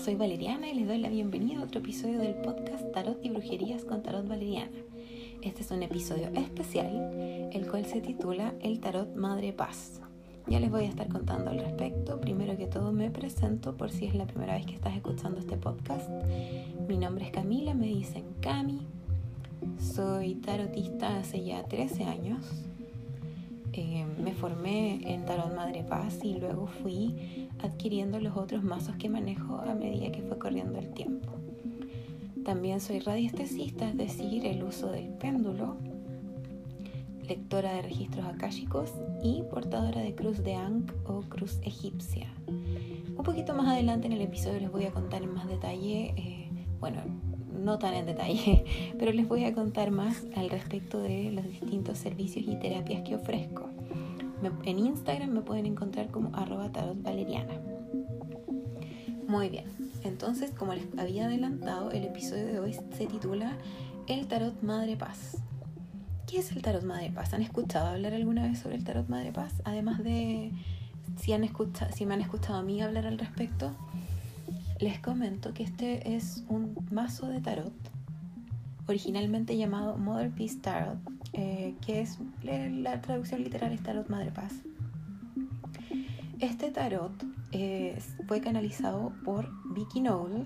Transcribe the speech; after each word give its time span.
soy 0.00 0.14
Valeriana 0.14 0.70
y 0.70 0.74
les 0.74 0.88
doy 0.88 0.96
la 0.96 1.10
bienvenida 1.10 1.60
a 1.60 1.64
otro 1.64 1.80
episodio 1.80 2.20
del 2.20 2.34
podcast 2.36 2.90
Tarot 2.90 3.22
y 3.22 3.28
Brujerías 3.28 3.84
con 3.84 4.02
Tarot 4.02 4.26
Valeriana. 4.26 4.70
Este 5.42 5.60
es 5.60 5.70
un 5.70 5.82
episodio 5.82 6.28
especial, 6.28 7.50
el 7.52 7.68
cual 7.68 7.84
se 7.84 8.00
titula 8.00 8.54
El 8.62 8.80
Tarot 8.80 9.14
Madre 9.14 9.52
Paz. 9.52 10.00
Ya 10.46 10.58
les 10.58 10.70
voy 10.70 10.84
a 10.84 10.88
estar 10.88 11.08
contando 11.08 11.50
al 11.50 11.58
respecto. 11.58 12.18
Primero 12.18 12.56
que 12.56 12.66
todo 12.66 12.92
me 12.92 13.10
presento 13.10 13.76
por 13.76 13.90
si 13.90 14.06
es 14.06 14.14
la 14.14 14.26
primera 14.26 14.54
vez 14.54 14.64
que 14.64 14.74
estás 14.74 14.96
escuchando 14.96 15.38
este 15.38 15.58
podcast. 15.58 16.08
Mi 16.88 16.96
nombre 16.96 17.26
es 17.26 17.30
Camila, 17.30 17.74
me 17.74 17.88
dicen 17.88 18.24
Cami. 18.40 18.80
Soy 19.78 20.36
tarotista 20.36 21.18
hace 21.18 21.44
ya 21.44 21.62
13 21.64 22.04
años 22.04 22.70
eh, 23.72 24.04
me 24.18 24.34
formé 24.34 25.00
en 25.04 25.24
Tarot 25.24 25.54
Madre 25.54 25.84
Paz 25.84 26.18
y 26.24 26.34
luego 26.34 26.66
fui 26.66 27.48
adquiriendo 27.62 28.20
los 28.20 28.36
otros 28.36 28.62
mazos 28.62 28.96
que 28.96 29.08
manejo 29.08 29.56
a 29.56 29.74
medida 29.74 30.12
que 30.12 30.22
fue 30.22 30.38
corriendo 30.38 30.78
el 30.78 30.90
tiempo. 30.92 31.28
También 32.44 32.80
soy 32.80 33.00
radiestesista, 33.00 33.88
es 33.88 33.96
decir, 33.96 34.46
el 34.46 34.62
uso 34.62 34.90
del 34.90 35.08
péndulo, 35.08 35.76
lectora 37.28 37.74
de 37.74 37.82
registros 37.82 38.26
akáshicos 38.26 38.92
y 39.22 39.42
portadora 39.42 40.00
de 40.00 40.14
cruz 40.14 40.42
de 40.42 40.54
Ankh 40.54 40.92
o 41.06 41.20
cruz 41.22 41.60
egipcia. 41.62 42.28
Un 42.48 43.22
poquito 43.22 43.54
más 43.54 43.68
adelante 43.68 44.06
en 44.06 44.14
el 44.14 44.22
episodio 44.22 44.58
les 44.58 44.72
voy 44.72 44.84
a 44.84 44.90
contar 44.90 45.22
en 45.22 45.32
más 45.32 45.46
detalle, 45.46 46.14
eh, 46.16 46.48
bueno, 46.80 47.02
no 47.52 47.78
tan 47.78 47.94
en 47.94 48.06
detalle, 48.06 48.64
pero 48.98 49.12
les 49.12 49.28
voy 49.28 49.44
a 49.44 49.54
contar 49.54 49.90
más 49.90 50.24
al 50.34 50.50
respecto 50.50 51.00
de 51.00 51.30
los 51.30 51.44
distintos 51.44 51.98
servicios 51.98 52.46
y 52.48 52.56
terapias 52.56 53.02
que 53.02 53.14
ofrezco. 53.14 53.69
En 54.42 54.78
Instagram 54.78 55.30
me 55.30 55.42
pueden 55.42 55.66
encontrar 55.66 56.10
como 56.10 56.34
arroba 56.34 56.70
tarot 56.70 57.02
valeriana. 57.02 57.60
Muy 59.28 59.48
bien, 59.48 59.64
entonces 60.02 60.50
como 60.50 60.74
les 60.74 60.86
había 60.98 61.26
adelantado, 61.26 61.90
el 61.92 62.04
episodio 62.04 62.46
de 62.46 62.58
hoy 62.58 62.72
se 62.72 63.06
titula 63.06 63.56
El 64.08 64.26
Tarot 64.26 64.60
Madre 64.62 64.96
Paz. 64.96 65.36
¿Qué 66.26 66.38
es 66.38 66.52
el 66.52 66.62
Tarot 66.62 66.82
Madre 66.84 67.10
Paz? 67.10 67.32
¿Han 67.34 67.42
escuchado 67.42 67.88
hablar 67.88 68.14
alguna 68.14 68.42
vez 68.42 68.58
sobre 68.58 68.76
el 68.76 68.84
Tarot 68.84 69.08
Madre 69.08 69.30
Paz? 69.30 69.62
Además 69.64 70.02
de 70.02 70.52
si, 71.16 71.32
han 71.32 71.44
escuchado, 71.44 71.92
si 71.92 72.06
me 72.06 72.14
han 72.14 72.22
escuchado 72.22 72.58
a 72.58 72.62
mí 72.62 72.80
hablar 72.82 73.06
al 73.06 73.18
respecto, 73.18 73.72
les 74.80 74.98
comento 74.98 75.52
que 75.52 75.62
este 75.62 76.16
es 76.16 76.44
un 76.48 76.74
mazo 76.90 77.28
de 77.28 77.40
tarot, 77.40 77.72
originalmente 78.90 79.56
llamado 79.56 79.96
Mother 79.96 80.30
Peace 80.30 80.56
Tarot, 80.60 80.98
eh, 81.32 81.74
que 81.84 82.00
es 82.00 82.18
la 82.42 83.00
traducción 83.00 83.42
literal 83.42 83.72
es 83.72 83.82
Tarot 83.82 84.08
Madre 84.08 84.30
Paz. 84.32 84.52
Este 86.40 86.70
tarot 86.70 87.12
eh, 87.52 87.98
fue 88.26 88.40
canalizado 88.40 89.12
por 89.24 89.48
Vicky 89.74 90.00
Noble 90.00 90.44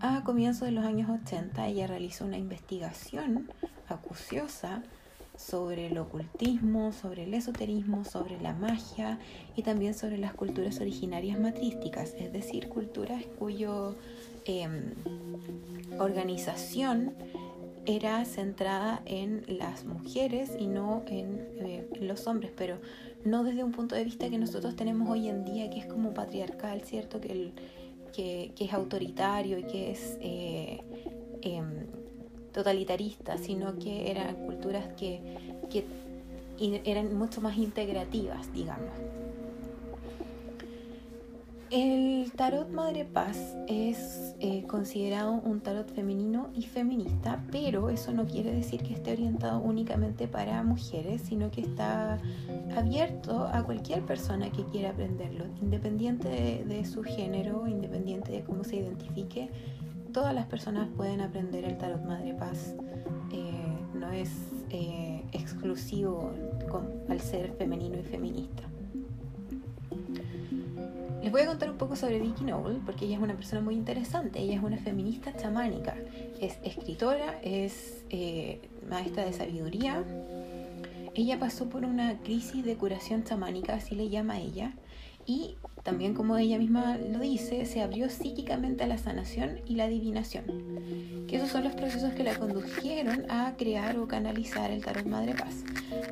a 0.00 0.22
comienzos 0.24 0.66
de 0.66 0.72
los 0.72 0.84
años 0.84 1.08
80. 1.08 1.66
Ella 1.68 1.86
realizó 1.86 2.24
una 2.24 2.36
investigación 2.36 3.50
acuciosa 3.88 4.82
sobre 5.36 5.86
el 5.86 5.96
ocultismo, 5.98 6.92
sobre 6.92 7.24
el 7.24 7.34
esoterismo, 7.34 8.04
sobre 8.04 8.40
la 8.40 8.54
magia 8.54 9.18
y 9.56 9.62
también 9.62 9.94
sobre 9.94 10.18
las 10.18 10.34
culturas 10.34 10.80
originarias 10.80 11.38
matrísticas, 11.38 12.12
es 12.18 12.32
decir, 12.32 12.68
culturas 12.68 13.24
cuyo 13.38 13.94
em, 14.48 14.94
organización 15.98 17.14
era 17.86 18.24
centrada 18.24 19.02
en 19.06 19.44
las 19.46 19.84
mujeres 19.84 20.50
y 20.58 20.66
no 20.66 21.02
en, 21.06 21.46
eh, 21.58 21.88
los 22.00 22.26
hombres, 22.26 22.52
pero 22.56 22.78
no 23.24 23.44
desde 23.44 23.64
un 23.64 23.72
punto 23.72 23.94
de 23.94 24.04
vista 24.04 24.28
que 24.28 24.38
nosotros 24.38 24.76
tenemos 24.76 25.08
hoy 25.08 25.28
en 25.28 25.44
día, 25.44 25.70
que 25.70 25.78
es 25.78 25.86
como 25.86 26.12
patriarcal, 26.12 26.82
¿cierto? 26.82 27.20
Que, 27.20 27.52
es 28.58 28.72
autoritario 28.72 29.58
y 29.58 29.62
que 29.62 29.92
es 29.92 30.18
eh, 30.20 30.80
em, 31.42 31.86
totalitaristas, 32.52 33.40
sino 33.40 33.78
que 33.78 34.10
eran 34.10 34.34
culturas 34.34 34.88
que, 34.96 35.20
eran 36.84 37.16
mucho 37.16 37.40
más 37.40 37.56
integrativas, 37.56 38.52
digamos. 38.52 38.90
El 41.70 42.32
tarot 42.32 42.70
Madre 42.70 43.04
Paz 43.04 43.56
es 43.66 44.34
eh, 44.40 44.64
considerado 44.66 45.32
un 45.32 45.60
tarot 45.60 45.92
femenino 45.94 46.48
y 46.54 46.62
feminista, 46.62 47.44
pero 47.50 47.90
eso 47.90 48.12
no 48.12 48.26
quiere 48.26 48.52
decir 48.52 48.82
que 48.82 48.94
esté 48.94 49.12
orientado 49.12 49.60
únicamente 49.60 50.28
para 50.28 50.62
mujeres, 50.62 51.22
sino 51.22 51.50
que 51.50 51.60
está 51.60 52.18
abierto 52.74 53.46
a 53.52 53.62
cualquier 53.64 54.02
persona 54.06 54.50
que 54.50 54.64
quiera 54.64 54.90
aprenderlo, 54.90 55.44
independiente 55.60 56.64
de 56.66 56.84
su 56.86 57.02
género, 57.02 57.66
independiente 57.68 58.32
de 58.32 58.42
cómo 58.42 58.64
se 58.64 58.76
identifique 58.76 59.50
todas 60.12 60.34
las 60.34 60.46
personas 60.46 60.88
pueden 60.96 61.20
aprender 61.20 61.64
el 61.64 61.78
tarot 61.78 62.04
Madre 62.04 62.34
Paz. 62.34 62.74
Eh, 63.32 63.78
no 63.94 64.10
es 64.10 64.30
eh, 64.70 65.22
exclusivo 65.32 66.32
al 67.08 67.20
ser 67.20 67.52
femenino 67.52 67.98
y 67.98 68.02
feminista. 68.02 68.64
Les 71.28 71.32
voy 71.34 71.42
a 71.42 71.46
contar 71.46 71.68
un 71.68 71.76
poco 71.76 71.94
sobre 71.94 72.18
Vicky 72.20 72.42
Noble 72.42 72.78
porque 72.86 73.04
ella 73.04 73.16
es 73.16 73.20
una 73.20 73.36
persona 73.36 73.60
muy 73.60 73.74
interesante. 73.74 74.38
Ella 74.38 74.54
es 74.54 74.62
una 74.62 74.78
feminista 74.78 75.36
chamánica. 75.36 75.94
Es 76.40 76.56
escritora, 76.62 77.38
es 77.42 78.02
eh, 78.08 78.62
maestra 78.88 79.26
de 79.26 79.34
sabiduría. 79.34 80.02
Ella 81.14 81.38
pasó 81.38 81.68
por 81.68 81.84
una 81.84 82.16
crisis 82.20 82.64
de 82.64 82.76
curación 82.76 83.24
chamánica, 83.24 83.74
así 83.74 83.94
le 83.94 84.08
llama 84.08 84.40
ella, 84.40 84.72
y 85.26 85.56
también 85.82 86.14
como 86.14 86.38
ella 86.38 86.56
misma 86.56 86.96
lo 86.96 87.18
dice, 87.18 87.66
se 87.66 87.82
abrió 87.82 88.08
psíquicamente 88.08 88.84
a 88.84 88.86
la 88.86 88.96
sanación 88.96 89.60
y 89.66 89.74
la 89.74 89.84
adivinación, 89.84 91.26
que 91.28 91.36
esos 91.36 91.50
son 91.50 91.64
los 91.64 91.74
procesos 91.74 92.14
que 92.14 92.24
la 92.24 92.38
condujeron 92.38 93.30
a 93.30 93.54
crear 93.58 93.98
o 93.98 94.08
canalizar 94.08 94.70
el 94.70 94.82
tarot 94.82 95.04
Madre 95.04 95.34
Paz. 95.34 95.62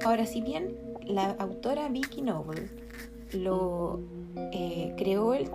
Ahora, 0.05 0.27
si 0.27 0.43
bien 0.43 0.77
la 1.07 1.31
autora 1.39 1.89
Vicky 1.89 2.21
Noble 2.21 2.69
lo 3.33 4.01
eh, 4.53 4.95
creó 4.97 5.35
el, 5.35 5.51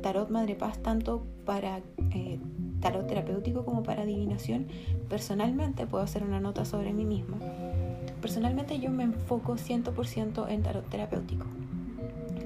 tarot 0.00 0.30
Madre 0.30 0.54
Paz 0.54 0.78
tanto 0.82 1.26
para 1.44 1.78
eh, 2.12 2.38
tarot 2.80 3.06
terapéutico 3.06 3.64
como 3.64 3.82
para 3.82 4.02
adivinación, 4.02 4.66
personalmente 5.08 5.86
puedo 5.86 6.04
hacer 6.04 6.22
una 6.22 6.40
nota 6.40 6.64
sobre 6.64 6.92
mí 6.92 7.04
misma. 7.04 7.38
Personalmente 8.20 8.78
yo 8.78 8.90
me 8.90 9.04
enfoco 9.04 9.54
100% 9.56 10.48
en 10.48 10.62
tarot 10.62 10.88
terapéutico 10.88 11.46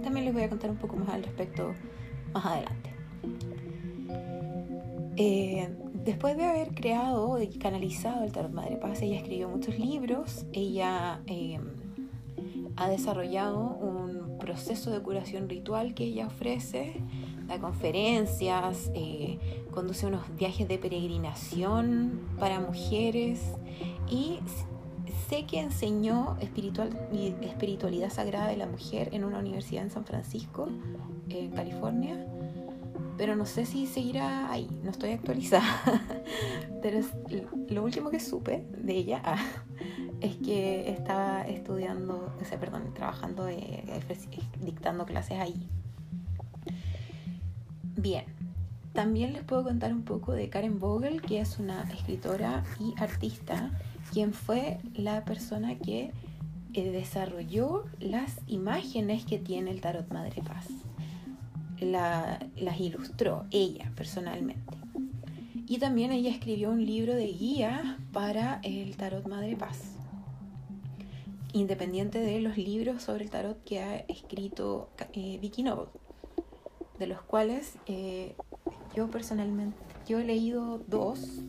también 0.00 0.24
les 0.24 0.34
voy 0.34 0.42
a 0.42 0.48
contar 0.48 0.70
un 0.70 0.76
poco 0.76 0.96
más 0.96 1.08
al 1.10 1.22
respecto 1.22 1.72
más 2.32 2.44
adelante. 2.44 2.90
Eh, 5.16 5.68
después 6.04 6.36
de 6.36 6.44
haber 6.44 6.74
creado 6.74 7.40
y 7.40 7.48
canalizado 7.48 8.24
el 8.24 8.32
Tarot 8.32 8.52
Madre 8.52 8.76
Paz, 8.76 9.02
ella 9.02 9.16
escribió 9.16 9.48
muchos 9.48 9.78
libros, 9.78 10.46
ella 10.52 11.20
em, 11.26 11.62
ha 12.76 12.88
desarrollado 12.88 13.76
un 13.76 13.99
proceso 14.40 14.90
de 14.90 15.00
curación 15.00 15.48
ritual 15.48 15.94
que 15.94 16.04
ella 16.04 16.26
ofrece, 16.26 17.00
da 17.46 17.60
conferencias, 17.60 18.90
eh, 18.94 19.38
conduce 19.70 20.06
unos 20.06 20.22
viajes 20.36 20.66
de 20.66 20.78
peregrinación 20.78 22.20
para 22.38 22.58
mujeres 22.58 23.40
y 24.10 24.40
sé 25.28 25.46
que 25.46 25.60
enseñó 25.60 26.36
espiritual, 26.40 26.90
espiritualidad 27.42 28.10
sagrada 28.10 28.48
de 28.48 28.56
la 28.56 28.66
mujer 28.66 29.10
en 29.12 29.24
una 29.24 29.38
universidad 29.38 29.84
en 29.84 29.90
San 29.90 30.04
Francisco, 30.04 30.68
en 31.28 31.50
California, 31.52 32.26
pero 33.16 33.36
no 33.36 33.46
sé 33.46 33.66
si 33.66 33.86
seguirá 33.86 34.50
ahí, 34.50 34.68
no 34.82 34.90
estoy 34.90 35.10
actualizada. 35.10 35.82
pero 36.82 37.00
lo 37.68 37.84
último 37.84 38.10
que 38.10 38.18
supe 38.18 38.66
de 38.78 38.96
ella 38.96 39.20
ah, 39.24 39.38
es 40.20 40.36
que 40.36 40.90
estaba 40.90 41.42
estudiando, 41.42 42.34
o 42.40 42.44
sea, 42.44 42.58
perdón, 42.58 42.92
trabajando, 42.94 43.48
eh, 43.48 43.84
dictando 44.60 45.06
clases 45.06 45.38
ahí. 45.38 45.68
Bien, 47.96 48.24
también 48.92 49.32
les 49.32 49.44
puedo 49.44 49.64
contar 49.64 49.92
un 49.92 50.02
poco 50.02 50.32
de 50.32 50.48
Karen 50.48 50.78
Vogel, 50.78 51.22
que 51.22 51.40
es 51.40 51.58
una 51.58 51.82
escritora 51.92 52.64
y 52.78 52.94
artista 53.00 53.70
quien 54.12 54.32
fue 54.32 54.78
la 54.94 55.24
persona 55.24 55.76
que 55.76 56.12
eh, 56.74 56.90
desarrolló 56.90 57.84
las 57.98 58.40
imágenes 58.46 59.24
que 59.24 59.38
tiene 59.38 59.70
el 59.70 59.80
tarot 59.80 60.10
Madre 60.12 60.42
Paz. 60.42 60.66
las 61.80 62.80
ilustró 62.80 63.46
ella 63.50 63.90
personalmente. 63.96 64.76
Y 65.66 65.78
también 65.78 66.10
ella 66.10 66.30
escribió 66.30 66.70
un 66.70 66.84
libro 66.84 67.14
de 67.14 67.28
guía 67.28 67.98
para 68.12 68.60
el 68.64 68.96
tarot 68.96 69.26
Madre 69.28 69.56
Paz. 69.56 69.89
Independiente 71.52 72.20
de 72.20 72.40
los 72.40 72.56
libros 72.56 73.02
sobre 73.02 73.24
el 73.24 73.30
tarot 73.30 73.62
que 73.64 73.80
ha 73.80 73.96
escrito 74.08 74.90
eh, 75.12 75.38
Vicky 75.40 75.62
Noble, 75.62 75.88
de 76.98 77.06
los 77.06 77.22
cuales 77.22 77.74
eh, 77.86 78.34
yo 78.94 79.10
personalmente, 79.10 79.76
yo 80.06 80.20
he 80.20 80.24
leído 80.24 80.78
dos 80.86 81.42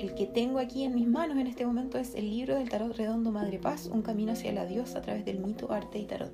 el 0.00 0.14
que 0.14 0.26
tengo 0.26 0.58
aquí 0.58 0.84
en 0.84 0.94
mis 0.94 1.06
manos 1.06 1.36
en 1.36 1.46
este 1.46 1.66
momento 1.66 1.98
es 1.98 2.14
el 2.14 2.30
libro 2.30 2.56
del 2.56 2.70
tarot 2.70 2.96
redondo 2.96 3.30
Madre 3.30 3.58
Paz, 3.58 3.86
un 3.86 4.02
camino 4.02 4.32
hacia 4.32 4.52
la 4.52 4.64
diosa 4.64 4.98
a 4.98 5.02
través 5.02 5.24
del 5.24 5.38
mito, 5.38 5.72
arte 5.72 5.98
y 5.98 6.06
tarot. 6.06 6.32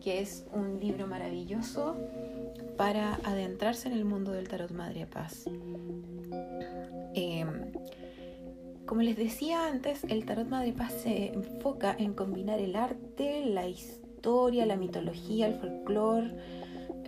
que 0.00 0.20
es 0.20 0.44
un 0.52 0.80
libro 0.80 1.06
maravilloso 1.06 1.96
para 2.76 3.14
adentrarse 3.22 3.88
en 3.88 3.94
el 3.94 4.04
mundo 4.04 4.32
del 4.32 4.48
tarot 4.48 4.72
Madre 4.72 5.06
Paz. 5.06 5.44
Como 8.90 9.02
les 9.02 9.16
decía 9.16 9.68
antes, 9.68 10.02
el 10.02 10.24
tarot 10.24 10.48
Madre 10.48 10.72
Paz 10.72 10.92
se 11.04 11.32
enfoca 11.32 11.94
en 11.96 12.12
combinar 12.12 12.58
el 12.58 12.74
arte, 12.74 13.46
la 13.46 13.68
historia, 13.68 14.66
la 14.66 14.74
mitología, 14.74 15.46
el 15.46 15.54
folclore, 15.54 16.34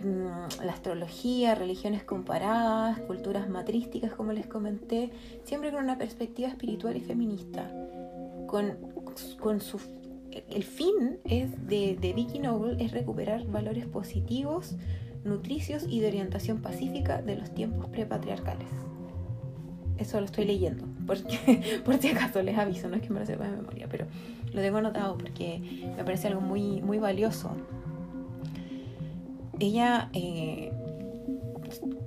mm, 0.01 0.63
la 0.63 0.71
astrología, 0.71 1.55
religiones 1.55 2.05
comparadas, 2.05 2.99
culturas 2.99 3.49
matrísticas, 3.49 4.13
como 4.13 4.31
les 4.31 4.47
comenté, 4.47 5.11
siempre 5.43 5.73
con 5.73 5.83
una 5.83 5.97
perspectiva 5.97 6.47
espiritual 6.47 6.95
y 6.95 7.01
feminista, 7.01 7.69
con, 8.47 8.77
con 9.41 9.59
su 9.59 9.77
el 10.31 10.63
fin 10.63 11.19
es 11.25 11.67
de, 11.67 11.97
de 11.99 12.13
Vicky 12.13 12.39
Noble 12.39 12.81
es 12.81 12.93
recuperar 12.93 13.45
valores 13.47 13.87
positivos, 13.87 14.77
nutricios 15.25 15.85
y 15.89 15.99
de 15.99 16.07
orientación 16.07 16.61
pacífica 16.61 17.21
de 17.21 17.35
los 17.35 17.53
tiempos 17.53 17.89
prepatriarcales. 17.89 18.69
Eso 19.97 20.19
lo 20.19 20.25
estoy 20.25 20.45
leyendo, 20.45 20.85
porque 21.05 21.81
por 21.85 21.97
si 21.97 22.09
acaso 22.09 22.41
les 22.41 22.57
aviso, 22.57 22.89
no 22.89 22.95
es 22.95 23.01
que 23.01 23.09
me 23.09 23.19
lo 23.19 23.25
sepa 23.25 23.45
de 23.45 23.57
memoria, 23.57 23.87
pero 23.89 24.05
lo 24.51 24.61
tengo 24.61 24.77
anotado 24.77 25.17
porque 25.17 25.91
me 25.95 26.03
parece 26.03 26.27
algo 26.27 26.41
muy, 26.41 26.81
muy 26.81 26.97
valioso. 26.97 27.51
Ella 29.59 30.09
eh, 30.13 30.71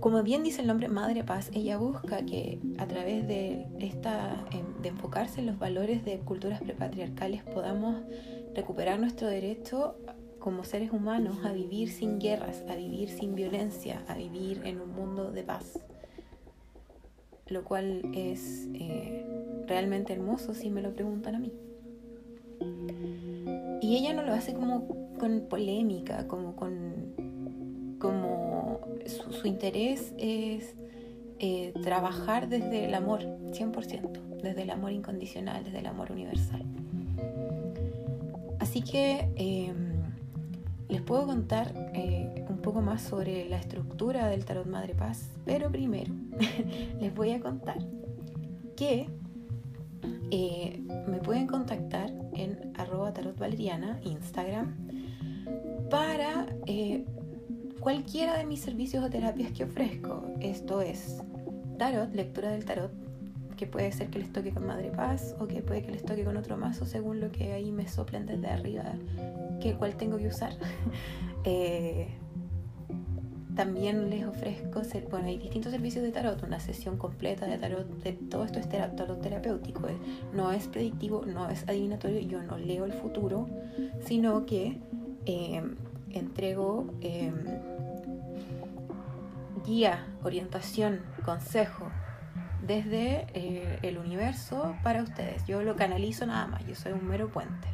como 0.01 0.23
bien 0.23 0.43
dice 0.43 0.61
el 0.61 0.69
nombre 0.69 0.89
Madre 0.89 1.25
Paz, 1.25 1.51
ella 1.53 1.79
busca 1.79 2.25
que 2.25 2.61
a 2.79 2.87
través 2.87 3.27
de, 3.27 3.67
esta, 3.81 4.45
em, 4.53 4.81
de 4.83 4.91
enfocarse 4.91 5.41
en 5.41 5.47
los 5.47 5.59
valores 5.59 6.05
de 6.05 6.19
culturas 6.21 6.61
prepatriarcales 6.63 7.43
podamos 7.43 8.03
recuperar 8.55 9.01
nuestro 9.01 9.29
derecho 9.29 9.97
como 10.39 10.63
seres 10.63 10.93
humanos 10.93 11.39
a 11.45 11.53
vivir 11.53 11.91
sin 11.91 12.21
guerras, 12.21 12.63
a 12.69 12.77
vivir 12.77 13.09
sin 13.11 13.35
violencia, 13.35 14.05
a 14.07 14.15
vivir 14.15 14.63
en 14.65 14.81
un 14.81 14.95
mundo 14.95 15.33
de 15.33 15.43
paz. 15.43 15.81
Lo 17.49 17.65
cual 17.65 18.03
es 18.15 18.69
eh, 18.75 19.25
realmente 19.67 20.13
hermoso 20.13 20.55
si 20.55 20.71
me 20.71 20.83
lo 20.83 20.93
preguntan 20.93 21.35
a 21.37 21.39
mí. 21.39 21.53
Y 23.81 23.97
ella 23.97 24.13
no 24.15 24.23
lo 24.23 24.33
hace 24.33 24.53
como 24.53 25.15
con 25.19 25.47
polémica, 25.49 26.27
como 26.27 26.57
con 26.57 27.15
como 27.99 28.81
su, 29.07 29.47
interés 29.47 30.13
es 30.19 30.75
eh, 31.39 31.73
trabajar 31.83 32.49
desde 32.49 32.85
el 32.85 32.95
amor, 32.95 33.21
100%, 33.53 34.43
desde 34.43 34.63
el 34.63 34.71
amor 34.71 34.93
incondicional, 34.93 35.65
desde 35.65 35.79
el 35.79 35.87
amor 35.87 36.13
universal. 36.13 36.65
Así 38.59 38.83
que 38.83 39.29
em, 39.37 39.93
les 40.89 41.03
puedo 41.03 41.27
contar 41.27 41.73
eh, 41.95 42.45
poco 42.67 42.83
más 42.83 43.01
sobre 43.01 43.49
la 43.49 43.59
estructura 43.59 44.27
del 44.27 44.45
Tarot 44.45 44.67
Madre 44.67 44.93
Paz, 44.93 45.31
pero 45.45 45.71
primero 45.71 46.13
les 47.01 47.15
voy 47.15 47.31
a 47.31 47.39
contar 47.39 47.79
que 48.75 49.09
eh, 50.33 50.83
me 51.07 51.19
pueden 51.19 51.47
contactar 51.47 52.13
en 52.35 52.73
arroba 52.77 53.13
tarot 53.13 53.39
valeriana, 53.39 54.01
Instagram, 54.03 54.75
para 55.89 56.49
cualquiera 57.79 58.37
de 58.37 58.45
mis 58.45 58.63
servicios 58.63 59.05
o 59.05 59.11
terapias 59.11 59.53
que 59.53 59.63
ofrezco. 59.63 60.25
Esto 60.41 60.81
es 60.81 61.23
tarot, 61.79 62.13
lectura 62.17 62.51
del 62.51 62.65
tarot, 62.65 62.91
que 63.57 63.69
puede 63.69 63.93
ser 63.93 64.09
que 64.11 64.19
les 64.19 64.33
toque 64.33 64.51
con 64.51 64.67
Madre 64.67 64.91
Paz 64.91 65.37
o 65.39 65.47
que 65.47 65.63
puede 65.63 65.83
que 65.83 65.93
les 65.93 66.05
toque 66.05 66.25
con 66.25 66.37
otro 66.37 66.57
mazo 66.57 66.85
según 66.85 67.21
lo 67.21 67.31
que 67.31 67.53
ahí 67.53 67.71
me 67.71 67.87
soplen 67.87 68.27
desde 68.27 68.49
arriba, 68.49 68.97
que 69.61 69.75
cuál 69.75 69.97
tengo 69.97 70.19
que 70.19 70.27
usar. 70.27 70.53
Eh, 71.49 72.09
también 73.57 74.11
les 74.11 74.25
ofrezco, 74.27 74.83
bueno, 75.11 75.29
hay 75.29 75.39
distintos 75.39 75.73
servicios 75.73 76.05
de 76.05 76.13
tarot, 76.13 76.43
una 76.43 76.61
sesión 76.61 76.99
completa 76.99 77.47
de 77.47 77.57
tarot, 77.57 77.89
de, 78.03 78.13
todo 78.13 78.45
esto 78.45 78.59
es 78.59 78.69
tarot 78.69 79.21
terapéutico, 79.21 79.89
eh. 79.89 79.97
no 80.35 80.53
es 80.53 80.69
predictivo, 80.69 81.25
no 81.27 81.49
es 81.49 81.67
adivinatorio, 81.67 82.21
yo 82.21 82.43
no 82.43 82.59
leo 82.59 82.85
el 82.85 82.93
futuro, 82.93 83.49
sino 84.05 84.45
que 84.45 84.79
eh, 85.25 85.63
entrego 86.11 86.95
em, 87.01 87.35
guía, 89.65 90.07
orientación, 90.23 91.01
consejo 91.25 91.89
desde 92.63 93.27
eh, 93.33 93.79
el 93.83 93.97
universo 93.97 94.77
para 94.83 95.03
ustedes. 95.03 95.47
Yo 95.47 95.63
lo 95.63 95.77
canalizo 95.77 96.27
nada 96.27 96.47
más, 96.47 96.67
yo 96.67 96.75
soy 96.75 96.93
un 96.93 97.09
mero 97.09 97.29
puente. 97.29 97.69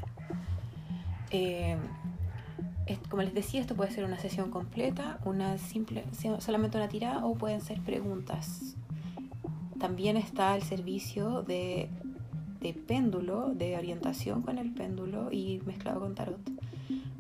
Como 3.09 3.23
les 3.23 3.35
decía, 3.35 3.61
esto 3.61 3.75
puede 3.75 3.91
ser 3.91 4.05
una 4.05 4.19
sesión 4.19 4.51
completa, 4.51 5.19
una 5.25 5.59
simple, 5.59 6.05
solamente 6.39 6.77
una 6.77 6.89
tirada 6.89 7.25
o 7.25 7.35
pueden 7.35 7.61
ser 7.61 7.81
preguntas. 7.81 8.77
También 9.79 10.17
está 10.17 10.55
el 10.55 10.63
servicio 10.63 11.43
de, 11.43 11.89
de 12.61 12.75
péndulo, 12.75 13.55
de 13.55 13.77
orientación 13.77 14.43
con 14.43 14.59
el 14.59 14.73
péndulo 14.73 15.31
y 15.33 15.61
mezclado 15.65 16.01
con 16.01 16.15
tarot 16.15 16.41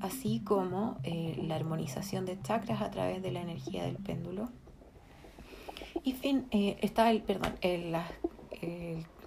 así 0.03 0.41
como 0.41 0.99
eh, 1.05 1.41
la 1.47 1.55
armonización 1.55 2.27
de 2.27 2.41
chakras 2.43 2.83
a 2.83 2.91
través 2.91 3.23
de 3.23 3.31
la 3.31 3.41
energía 3.41 3.85
del 3.85 3.97
péndulo. 3.97 4.51
Y 6.03 6.13
fin, 6.13 6.47
eh, 6.51 6.77
está 6.83 7.11
el, 7.11 7.23
perdón, 7.23 7.55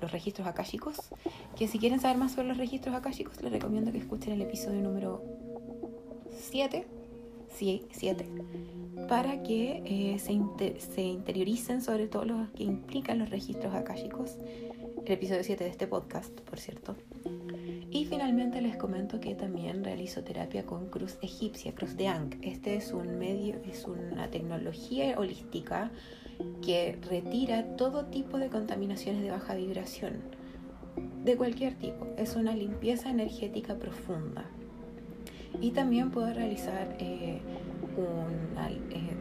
los 0.01 0.11
registros 0.11 0.47
akáshicos, 0.47 0.97
que 1.55 1.67
si 1.67 1.79
quieren 1.79 1.99
saber 1.99 2.17
más 2.17 2.33
sobre 2.33 2.49
los 2.49 2.57
registros 2.57 2.93
akáshicos, 2.93 3.41
les 3.41 3.51
recomiendo 3.51 3.91
que 3.91 3.97
escuchen 3.97 4.33
el 4.33 4.41
episodio 4.41 4.81
número 4.81 5.23
7, 6.35 6.85
sí, 7.53 7.83
7, 7.91 8.25
para 9.07 9.43
que 9.43 9.81
eh, 9.85 10.19
se, 10.19 10.79
se, 10.79 11.01
interioricen 11.01 11.81
sobre 11.81 12.07
todo 12.07 12.25
lo 12.25 12.47
que 12.53 12.63
implican 12.63 13.19
los 13.19 13.29
registros 13.29 13.73
akáshicos. 13.73 14.37
El 15.05 15.11
episodio 15.11 15.43
7 15.43 15.63
de 15.63 15.69
este 15.69 15.87
podcast, 15.87 16.39
por 16.41 16.59
cierto. 16.59 16.95
Y 17.91 18.05
finalmente 18.05 18.59
les 18.61 18.75
comento 18.75 19.19
que 19.21 19.35
también 19.35 19.83
realizo 19.83 20.23
terapia 20.23 20.65
con 20.65 20.89
cruz 20.89 21.17
egipcia, 21.21 21.73
cruz 21.73 21.95
de 21.95 22.07
Ankh. 22.07 22.35
Este 22.41 22.75
es 22.75 22.91
un 22.91 23.17
medio, 23.17 23.55
es 23.69 23.85
una 23.85 24.29
tecnología 24.29 25.17
holística 25.17 25.91
que 26.61 26.97
retira 27.09 27.75
todo 27.77 28.05
tipo 28.05 28.37
de 28.37 28.49
contaminaciones 28.49 29.21
de 29.21 29.31
baja 29.31 29.55
vibración, 29.55 30.21
de 31.23 31.37
cualquier 31.37 31.75
tipo. 31.75 32.07
Es 32.17 32.35
una 32.35 32.55
limpieza 32.55 33.09
energética 33.09 33.75
profunda. 33.75 34.45
Y 35.61 35.71
también 35.71 36.11
puedo 36.11 36.33
realizar 36.33 36.95
eh, 36.99 37.41
una 37.97 38.69
eh, 38.69 39.15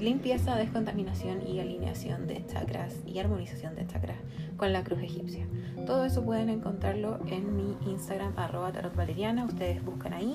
limpieza, 0.00 0.56
descontaminación 0.56 1.46
y 1.46 1.60
alineación 1.60 2.26
de 2.26 2.44
chakras 2.46 2.94
y 3.06 3.18
armonización 3.18 3.74
de 3.74 3.86
chakras 3.86 4.18
con 4.56 4.72
la 4.72 4.84
cruz 4.84 5.00
egipcia. 5.02 5.46
Todo 5.86 6.04
eso 6.04 6.24
pueden 6.24 6.50
encontrarlo 6.50 7.18
en 7.26 7.56
mi 7.56 7.76
Instagram 7.90 8.34
arroba 8.36 8.72
tarotvaleriana. 8.72 9.44
Ustedes 9.44 9.84
buscan 9.84 10.12
ahí, 10.12 10.34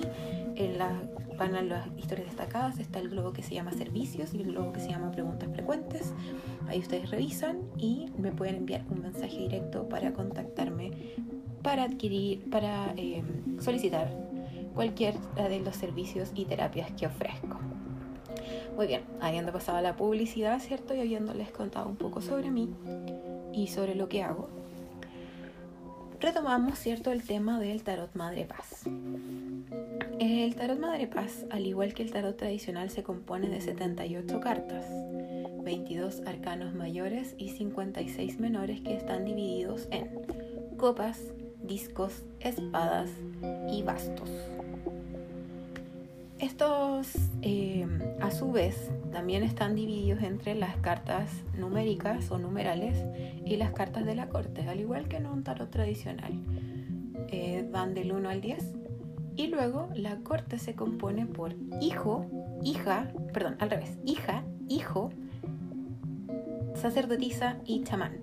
en 0.56 0.78
la, 0.78 0.90
van 1.38 1.54
a 1.54 1.62
las 1.62 1.86
historias 1.96 2.28
destacadas, 2.28 2.78
está 2.78 2.98
el 2.98 3.10
globo 3.10 3.32
que 3.32 3.42
se 3.42 3.54
llama 3.54 3.72
servicios 3.72 4.34
y 4.34 4.42
el 4.42 4.52
globo 4.52 4.72
que 4.72 4.80
se 4.80 4.90
llama 4.90 5.10
preguntas 5.10 5.48
frecuentes. 5.52 6.14
Ahí 6.66 6.80
ustedes 6.80 7.10
revisan 7.10 7.58
y 7.78 8.06
me 8.18 8.32
pueden 8.32 8.56
enviar 8.56 8.84
un 8.90 9.02
mensaje 9.02 9.38
directo 9.38 9.88
para 9.88 10.12
contactarme, 10.12 10.90
para 11.62 11.84
adquirir, 11.84 12.50
para 12.50 12.92
eh, 12.96 13.22
solicitar 13.60 14.23
cualquier 14.74 15.18
de 15.36 15.60
los 15.60 15.76
servicios 15.76 16.30
y 16.34 16.44
terapias 16.44 16.90
que 16.92 17.06
ofrezco. 17.06 17.58
Muy 18.76 18.88
bien, 18.88 19.02
habiendo 19.20 19.52
pasado 19.52 19.80
la 19.80 19.96
publicidad, 19.96 20.58
¿cierto? 20.58 20.94
Y 20.94 21.00
habiéndoles 21.00 21.50
contado 21.50 21.88
un 21.88 21.96
poco 21.96 22.20
sobre 22.20 22.50
mí 22.50 22.68
y 23.52 23.68
sobre 23.68 23.94
lo 23.94 24.08
que 24.08 24.22
hago, 24.22 24.48
retomamos, 26.20 26.78
¿cierto?, 26.78 27.12
el 27.12 27.22
tema 27.22 27.60
del 27.60 27.84
tarot 27.84 28.14
Madre 28.14 28.46
Paz. 28.46 28.84
El 30.18 30.54
tarot 30.56 30.78
Madre 30.78 31.06
Paz, 31.06 31.46
al 31.50 31.66
igual 31.66 31.94
que 31.94 32.02
el 32.02 32.10
tarot 32.10 32.36
tradicional, 32.36 32.90
se 32.90 33.04
compone 33.04 33.48
de 33.48 33.60
78 33.60 34.40
cartas, 34.40 34.86
22 35.62 36.22
arcanos 36.26 36.74
mayores 36.74 37.34
y 37.38 37.50
56 37.50 38.40
menores 38.40 38.80
que 38.80 38.94
están 38.94 39.24
divididos 39.24 39.86
en 39.90 40.08
copas, 40.76 41.20
discos, 41.62 42.24
espadas 42.40 43.10
y 43.70 43.82
bastos. 43.82 44.30
Estos, 46.44 47.08
eh, 47.40 47.86
a 48.20 48.30
su 48.30 48.52
vez, 48.52 48.90
también 49.10 49.42
están 49.42 49.74
divididos 49.74 50.22
entre 50.22 50.54
las 50.54 50.76
cartas 50.76 51.30
numéricas 51.56 52.30
o 52.30 52.36
numerales 52.36 53.02
y 53.46 53.56
las 53.56 53.72
cartas 53.72 54.04
de 54.04 54.14
la 54.14 54.28
corte, 54.28 54.68
al 54.68 54.78
igual 54.78 55.08
que 55.08 55.16
en 55.16 55.24
un 55.24 55.42
tarot 55.42 55.70
tradicional. 55.70 56.34
Eh, 57.28 57.66
van 57.72 57.94
del 57.94 58.12
1 58.12 58.28
al 58.28 58.42
10 58.42 58.74
y 59.36 59.46
luego 59.46 59.88
la 59.94 60.18
corte 60.18 60.58
se 60.58 60.74
compone 60.74 61.24
por 61.24 61.54
hijo, 61.80 62.26
hija, 62.62 63.10
perdón, 63.32 63.56
al 63.58 63.70
revés, 63.70 63.96
hija, 64.04 64.44
hijo, 64.68 65.12
sacerdotisa 66.74 67.56
y 67.64 67.84
chamán. 67.84 68.18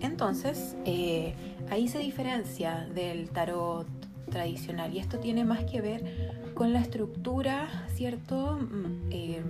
Entonces, 0.00 0.76
eh, 0.84 1.34
ahí 1.70 1.88
se 1.88 1.98
diferencia 1.98 2.86
del 2.94 3.30
tarot 3.30 4.03
tradicional. 4.34 4.92
Y 4.92 4.98
esto 4.98 5.18
tiene 5.18 5.44
más 5.44 5.64
que 5.64 5.80
ver 5.80 6.52
con 6.54 6.72
la 6.72 6.80
estructura, 6.80 7.68
¿cierto? 7.94 8.58
Mm, 8.58 9.10
eh, 9.10 9.42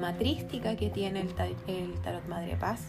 matrística 0.00 0.76
que 0.76 0.90
tiene 0.90 1.20
el, 1.66 1.92
tarot 2.02 2.26
Madre 2.26 2.56
Paz. 2.56 2.88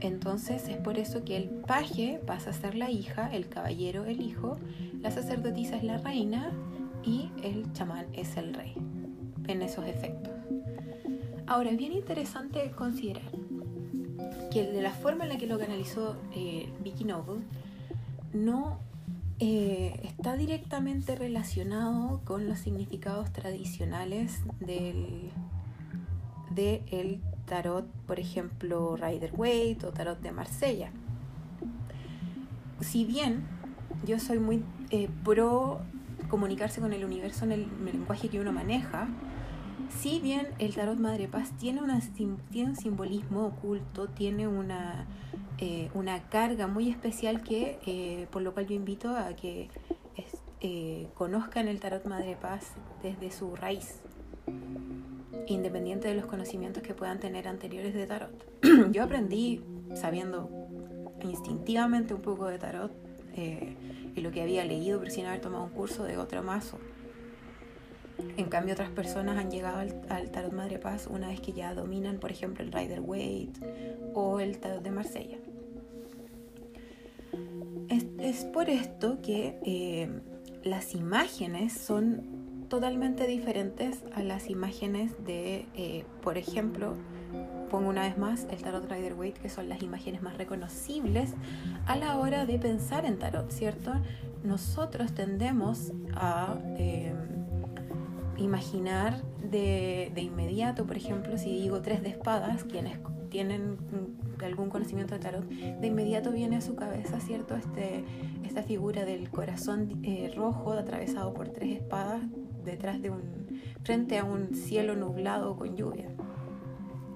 Entonces 0.00 0.68
es 0.68 0.76
por 0.76 0.98
eso 0.98 1.24
que 1.24 1.36
el 1.36 1.48
paje 1.48 2.20
pasa 2.24 2.50
a 2.50 2.52
ser 2.52 2.74
la 2.74 2.90
hija, 2.90 3.30
el 3.32 3.48
caballero 3.48 4.04
el 4.04 4.20
hijo, 4.20 4.58
la 5.00 5.10
sacerdotisa 5.10 5.76
es 5.76 5.84
la 5.84 5.98
reina 5.98 6.52
y 7.02 7.30
el 7.42 7.72
chamán 7.72 8.06
es 8.12 8.36
el 8.36 8.54
rey, 8.54 8.74
en 9.46 9.62
esos 9.62 9.86
efectos. 9.86 10.32
Ahora, 11.46 11.70
es 11.70 11.76
bien 11.76 11.92
interesante 11.92 12.70
considerar 12.70 13.30
que 14.50 14.64
de 14.64 14.82
la 14.82 14.92
forma 14.92 15.24
en 15.24 15.30
la 15.30 15.36
que 15.36 15.46
lo 15.46 15.58
canalizó 15.58 16.16
eh, 16.34 16.68
Vicky 16.82 17.04
Noble, 17.04 17.42
no 18.32 18.78
eh, 19.40 20.00
está 20.04 20.36
directamente 20.36 21.16
relacionado 21.16 22.20
con 22.24 22.48
los 22.48 22.58
significados 22.60 23.32
tradicionales 23.32 24.40
del 24.60 25.30
de 26.50 26.82
el 26.90 27.20
tarot, 27.46 27.86
por 28.06 28.20
ejemplo, 28.20 28.96
Rider 28.96 29.32
Waite 29.34 29.86
o 29.86 29.90
tarot 29.92 30.20
de 30.20 30.32
Marsella. 30.32 30.90
Si 32.80 33.04
bien 33.04 33.44
yo 34.04 34.18
soy 34.18 34.38
muy 34.38 34.62
eh, 34.90 35.08
pro 35.24 35.80
comunicarse 36.28 36.80
con 36.80 36.92
el 36.92 37.04
universo 37.04 37.44
en 37.44 37.52
el, 37.52 37.68
lenguaje 37.84 38.28
que 38.28 38.40
uno 38.40 38.52
maneja, 38.52 39.08
si 39.90 40.20
bien 40.20 40.48
el 40.58 40.74
tarot 40.74 40.98
Madre 40.98 41.28
Paz 41.28 41.52
tiene, 41.58 41.82
una, 41.82 42.00
tiene 42.50 42.70
un 42.70 42.76
simbolismo 42.76 43.46
oculto, 43.46 44.08
tiene 44.08 44.48
una 44.48 45.06
eh, 45.58 45.88
una 45.94 46.20
carga 46.28 46.66
muy 46.66 46.90
especial 46.90 47.42
que, 47.42 47.78
eh, 47.86 48.26
por 48.32 48.42
lo 48.42 48.52
cual 48.52 48.66
yo 48.66 48.74
invito 48.74 49.16
a 49.16 49.34
que 49.36 49.70
eh, 50.60 51.08
conozcan 51.14 51.68
el 51.68 51.78
tarot 51.78 52.04
Madre 52.06 52.36
Paz 52.40 52.72
desde 53.02 53.30
su 53.30 53.54
raíz, 53.54 54.00
independiente 55.46 56.08
de 56.08 56.14
los 56.14 56.26
conocimientos 56.26 56.82
que 56.82 56.92
puedan 56.92 57.20
tener 57.20 57.46
anteriores 57.46 57.94
de 57.94 58.06
tarot. 58.06 58.32
yo 58.90 59.04
aprendí 59.04 59.62
sabiendo 59.94 60.50
instintivamente 61.22 62.14
un 62.14 62.22
poco 62.22 62.46
de 62.46 62.58
tarot 62.58 62.92
y 63.36 64.20
lo 64.20 64.30
que 64.30 64.42
había 64.42 64.64
leído, 64.64 64.98
pero 65.00 65.10
sin 65.10 65.26
haber 65.26 65.40
tomado 65.40 65.64
un 65.64 65.70
curso 65.70 66.04
de 66.04 66.18
otro 66.18 66.42
mazo. 66.42 66.78
En 68.36 68.46
cambio, 68.46 68.74
otras 68.74 68.90
personas 68.90 69.38
han 69.38 69.50
llegado 69.50 69.78
al, 69.78 70.00
al, 70.08 70.30
Tarot 70.30 70.52
Madre 70.52 70.78
Paz 70.78 71.06
una 71.08 71.28
vez 71.28 71.40
que 71.40 71.52
ya 71.52 71.74
dominan, 71.74 72.18
por 72.18 72.30
ejemplo, 72.30 72.64
el 72.64 72.72
Rider 72.72 73.00
Waite 73.00 73.60
o 74.14 74.40
el 74.40 74.58
Tarot 74.58 74.82
de 74.82 74.90
Marsella. 74.90 75.38
Es, 78.18 78.44
por 78.44 78.70
esto 78.70 79.20
que 79.20 79.58
eh, 79.64 80.08
las 80.62 80.94
imágenes 80.94 81.74
son 81.74 82.66
totalmente 82.68 83.26
diferentes 83.26 84.02
a 84.14 84.22
las 84.22 84.48
imágenes 84.48 85.12
de, 85.24 85.66
eh, 85.74 86.04
por 86.22 86.38
ejemplo, 86.38 86.96
pongo 87.70 87.90
una 87.90 88.02
vez 88.02 88.16
más 88.16 88.46
el 88.50 88.62
Tarot 88.62 88.90
Rider 88.90 89.14
Waite, 89.14 89.40
que 89.40 89.48
son 89.48 89.68
las 89.68 89.82
imágenes 89.82 90.22
más 90.22 90.38
reconocibles 90.38 91.34
a 91.86 91.96
la 91.96 92.18
hora 92.18 92.46
de 92.46 92.58
pensar 92.58 93.04
en 93.04 93.18
tarot, 93.18 93.50
¿cierto? 93.50 93.92
Nosotros 94.42 95.12
tendemos 95.12 95.92
a 96.14 96.58
eh, 96.78 96.93
imaginar 98.44 99.22
de, 99.38 100.10
de, 100.14 100.22
inmediato, 100.22 100.86
por 100.86 100.96
ejemplo, 100.96 101.36
si 101.38 101.50
digo 101.60 101.82
tres 101.82 102.02
de 102.02 102.10
espadas, 102.10 102.64
quienes 102.64 102.98
tienen 103.30 103.78
algún 104.44 104.70
conocimiento 104.70 105.14
de 105.14 105.20
tarot, 105.20 105.44
de 105.48 105.86
inmediato 105.86 106.30
viene 106.30 106.56
a 106.56 106.60
su 106.60 106.76
cabeza, 106.76 107.20
¿cierto? 107.20 107.56
Este, 107.56 108.04
esta 108.44 108.62
figura 108.62 109.04
del 109.04 109.30
corazón 109.30 110.00
eh, 110.02 110.32
rojo 110.36 110.72
atravesado 110.72 111.34
por 111.34 111.48
tres 111.48 111.76
espadas 111.76 112.22
detrás 112.64 113.00
de 113.02 113.10
un, 113.10 113.22
frente 113.82 114.18
a 114.18 114.24
un 114.24 114.54
cielo 114.54 114.94
nublado 114.94 115.56
con 115.56 115.76
lluvia. 115.76 116.08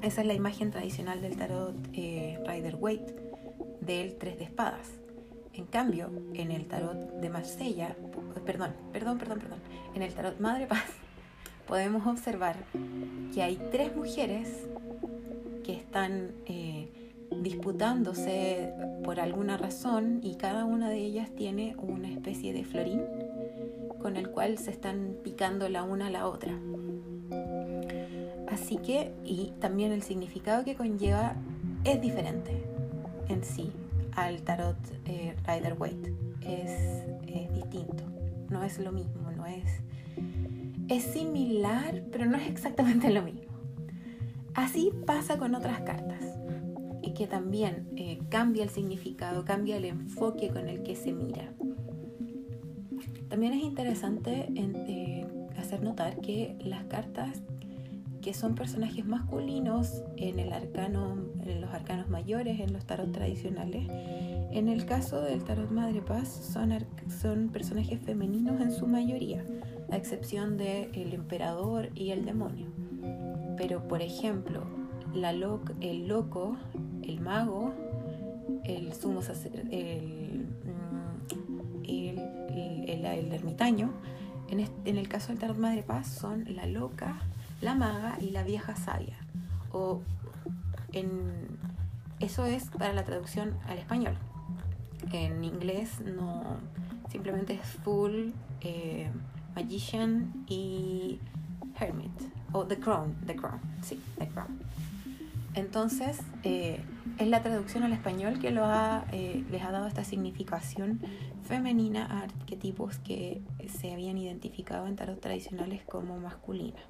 Esa 0.02 0.20
es 0.20 0.26
la 0.26 0.34
imagen 0.34 0.70
tradicional 0.70 1.20
del 1.20 1.36
tarot 1.36 1.76
eh, 1.92 2.38
Rider 2.46 2.76
Waite, 2.76 3.14
del 3.80 4.16
tres 4.16 4.38
de 4.38 4.44
espadas. 4.44 4.90
En 5.52 5.66
cambio, 5.66 6.10
en 6.34 6.52
el 6.52 6.68
tarot 6.68 7.14
de 7.20 7.30
Marsella, 7.30 7.96
perdón, 8.46 8.74
perdón, 8.92 9.18
perdón, 9.18 9.38
perdón, 9.40 9.58
en 9.94 10.02
el 10.02 10.14
tarot 10.14 10.38
Madre 10.38 10.66
Paz, 10.66 10.84
podemos 11.68 12.06
observar 12.06 12.56
que 13.34 13.42
hay 13.42 13.56
tres 13.70 13.94
mujeres 13.94 14.48
que 15.62 15.74
están 15.74 16.32
eh, 16.46 16.88
disputándose 17.42 18.72
por 19.04 19.20
alguna 19.20 19.58
razón 19.58 20.20
y 20.22 20.36
cada 20.36 20.64
una 20.64 20.88
de 20.88 20.96
ellas 20.96 21.30
tiene 21.36 21.76
una 21.76 22.08
especie 22.08 22.54
de 22.54 22.64
florín 22.64 23.02
con 24.00 24.16
el 24.16 24.30
cual 24.30 24.56
se 24.58 24.70
están 24.70 25.16
picando 25.22 25.68
la 25.68 25.82
una 25.82 26.06
a 26.06 26.10
la 26.10 26.26
otra. 26.26 26.58
Así 28.48 28.78
que, 28.78 29.12
y 29.24 29.52
también 29.60 29.92
el 29.92 30.02
significado 30.02 30.64
que 30.64 30.74
conlleva 30.74 31.36
es 31.84 32.00
diferente 32.00 32.64
en 33.28 33.44
sí 33.44 33.70
al 34.12 34.40
tarot 34.42 34.76
eh, 35.04 35.36
Rider 35.46 35.74
Waite. 35.78 36.14
Es, 36.40 37.04
es 37.26 37.52
distinto, 37.52 38.04
no 38.48 38.64
es 38.64 38.78
lo 38.78 38.90
mismo, 38.90 39.30
no 39.36 39.44
es... 39.44 39.82
Es 40.88 41.04
similar, 41.04 42.04
pero 42.10 42.26
no 42.26 42.36
es 42.36 42.48
exactamente 42.48 43.10
lo 43.10 43.22
mismo. 43.22 43.42
Así 44.54 44.90
pasa 45.06 45.38
con 45.38 45.54
otras 45.54 45.80
cartas 45.82 46.38
que 47.18 47.26
también 47.26 47.88
eh, 47.96 48.20
cambia 48.28 48.62
el 48.62 48.70
significado, 48.70 49.44
cambia 49.44 49.76
el 49.76 49.84
enfoque 49.84 50.50
con 50.50 50.68
el 50.68 50.84
que 50.84 50.94
se 50.94 51.12
mira. 51.12 51.52
También 53.28 53.52
es 53.54 53.62
interesante 53.64 54.46
eh, 54.54 55.26
hacer 55.56 55.82
notar 55.82 56.20
que 56.20 56.56
las 56.60 56.84
cartas 56.84 57.42
que 58.20 58.34
son 58.34 58.54
personajes 58.54 59.04
masculinos 59.06 60.02
en 60.16 60.38
el 60.38 60.52
arcano, 60.52 61.16
en 61.44 61.60
los 61.60 61.72
arcanos 61.72 62.08
mayores, 62.08 62.60
en 62.60 62.72
los 62.72 62.84
tarot 62.84 63.12
tradicionales, 63.12 63.86
en 64.50 64.68
el 64.68 64.86
caso 64.86 65.20
del 65.20 65.44
tarot 65.44 65.70
Madre 65.70 66.00
Paz 66.00 66.28
son, 66.28 66.74
son 67.20 67.48
personajes 67.50 68.00
femeninos 68.00 68.60
en 68.60 68.72
su 68.72 68.86
mayoría, 68.86 69.44
a 69.90 69.96
excepción 69.96 70.56
del 70.56 70.90
el 70.94 71.14
emperador 71.14 71.90
y 71.94 72.10
el 72.10 72.24
demonio. 72.24 72.66
Pero 73.56 73.86
por 73.86 74.02
ejemplo, 74.02 74.64
la 75.14 75.30
el 75.80 76.08
loco 76.08 76.56
el 77.02 77.20
mago, 77.20 77.72
el 78.64 78.92
sumo 78.92 79.20
mm, 79.20 79.24
el, 81.84 82.18
el, 82.88 83.04
el, 83.04 83.32
ermitaño. 83.32 83.92
En, 84.48 84.60
en, 84.60 84.96
el 84.96 85.08
caso 85.08 85.28
del 85.28 85.38
tarot 85.38 85.58
Madre 85.58 85.82
Paz 85.82 86.08
son 86.08 86.44
la 86.54 86.66
loca, 86.66 87.20
la 87.60 87.74
maga 87.74 88.18
y 88.20 88.30
la 88.30 88.42
vieja 88.42 88.76
sabia. 88.76 89.16
O 89.72 90.00
en, 90.92 91.58
eso 92.20 92.46
es 92.46 92.70
para 92.70 92.92
la 92.92 93.04
traducción 93.04 93.56
al 93.66 93.78
español. 93.78 94.16
En 95.12 95.44
inglés 95.44 96.00
no, 96.00 96.58
simplemente 97.10 97.54
es 97.54 97.66
full, 97.66 98.30
eh, 98.60 99.10
magician 99.54 100.44
y 100.46 101.20
hermit. 101.78 102.12
O 102.52 102.66
the 102.66 102.78
crown, 102.78 103.14
the 103.26 103.36
crown, 103.36 103.60
sí, 103.82 104.00
the 104.18 104.26
crown. 104.28 104.58
Entonces, 105.54 106.20
eh, 106.44 106.80
es 107.18 107.28
la 107.28 107.42
traducción 107.42 107.82
al 107.82 107.92
español 107.92 108.38
que 108.38 108.50
lo 108.50 108.64
ha, 108.64 109.04
eh, 109.12 109.44
les 109.50 109.62
ha 109.64 109.72
dado 109.72 109.86
esta 109.86 110.04
significación 110.04 111.00
femenina 111.42 112.06
a 112.06 112.22
arquetipos 112.22 112.98
que 112.98 113.42
se 113.68 113.92
habían 113.92 114.18
identificado 114.18 114.86
en 114.86 114.96
tarot 114.96 115.20
tradicionales 115.20 115.82
como 115.84 116.18
masculina. 116.18 116.80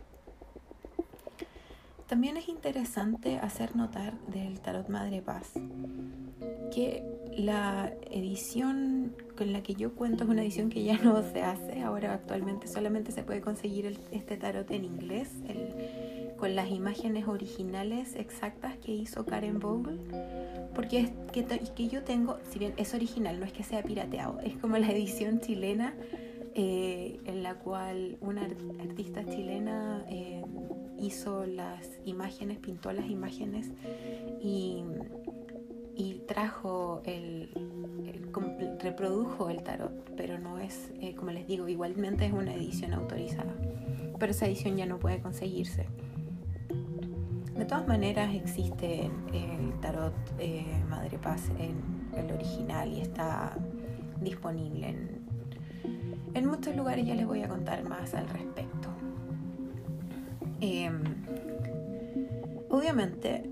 También 2.09 2.39
es 2.39 2.49
interesante 2.49 3.39
hacer 3.39 3.77
notar 3.77 4.19
del 4.29 4.61
tarot 4.61 4.89
Madre 4.89 5.21
Paz 5.21 5.53
que 6.75 7.05
la 7.37 7.93
edición 8.11 9.15
con 9.37 9.53
la 9.53 9.63
que 9.63 9.75
yo 9.75 9.95
cuento 9.95 10.25
es 10.25 10.31
una 10.31 10.43
edición 10.43 10.71
que 10.71 10.83
ya 10.83 10.97
no 10.99 11.23
se 11.23 11.43
hace, 11.43 11.83
ahora 11.83 12.15
actualmente 12.15 12.67
solamente 12.67 13.13
se 13.13 13.23
puede 13.23 13.43
conseguir 13.43 13.99
este 14.11 14.39
tarot 14.39 14.71
en 14.71 14.85
inglés, 14.87 15.29
con 16.39 16.55
las 16.55 16.71
imágenes 16.71 17.29
originales 17.29 18.15
exactas 18.17 18.77
que 18.79 18.93
hizo 18.93 19.27
Karen 19.27 19.59
Vogel, 19.59 20.01
porque 20.75 21.01
es 21.01 21.11
que, 21.33 21.45
que, 21.45 21.89
yo 21.89 22.05
tengo, 22.05 22.39
si 22.51 22.59
bien 22.59 22.73
es 22.77 22.95
original, 22.95 23.39
no 23.39 23.45
es 23.45 23.53
que 23.53 23.65
sea 23.65 23.83
pirateado, 23.83 24.41
es 24.41 24.57
como 24.57 24.79
la 24.79 24.91
edición 24.91 25.41
chilena 25.41 25.95
eh, 26.55 27.21
en 27.25 27.43
la 27.43 27.55
cual 27.57 28.17
una 28.21 28.43
artista 28.81 29.25
chilena 29.25 30.05
eh, 30.09 30.43
hizo 30.99 31.47
las 31.47 31.87
imágenes, 32.05 32.59
pintó 32.59 32.93
las 32.93 33.07
imágenes 33.07 33.71
y, 34.41 34.85
y 35.95 36.23
trajo 36.27 37.03
el, 37.05 37.51
reprodujo 38.81 39.51
el 39.51 39.63
tarot, 39.63 40.15
pero 40.17 40.39
no 40.39 40.59
es, 40.59 40.93
eh, 41.01 41.15
como 41.15 41.31
les 41.31 41.47
digo, 41.47 41.69
igualmente 41.69 42.27
es 42.27 42.33
una 42.33 42.55
edición 42.55 42.95
autorizada, 42.95 43.55
pero 44.19 44.33
esa 44.33 44.47
edición 44.47 44.77
ya 44.77 44.87
no 44.87 44.99
puede 44.99 45.21
conseguirse. 45.21 45.87
De 47.57 47.65
todas 47.65 47.89
maneras 47.89 48.33
existe 48.35 49.11
el 49.33 49.81
tarot 49.81 50.15
eh, 50.39 50.65
Madre 50.89 51.19
Paz 51.19 51.51
en 51.59 51.83
el 52.17 52.33
original 52.33 52.93
y 52.93 53.01
está 53.01 53.57
disponible 54.21 54.91
en, 54.91 55.19
en 56.35 56.47
muchos 56.47 56.77
lugares 56.77 57.05
ya 57.05 57.17
les 57.17 57.27
voy 57.27 57.43
a 57.43 57.49
contar 57.49 57.83
más 57.89 58.15
al 58.15 58.29
respecto. 58.29 58.78
Em, 60.61 61.05
obviamente, 62.69 63.49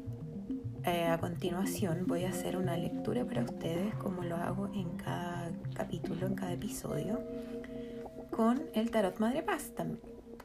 eh, 0.84 1.04
a 1.04 1.18
continuación 1.18 2.04
voy 2.06 2.25
a 2.25 2.30
hacer 2.30 2.56
una 2.56 2.76
lectura 2.76 3.25
para 3.25 3.42
ustedes, 3.42 3.94
como 3.94 4.25
lo 4.25 4.36
hago 4.36 4.68
en 4.75 4.96
cada 4.96 5.52
capítulo, 5.75 6.26
en 6.26 6.34
cada 6.34 6.52
episodio, 6.52 7.20
con 8.30 8.60
el 8.75 8.90
Tarot 8.90 9.20
Madre 9.20 9.42
Paz, 9.42 9.72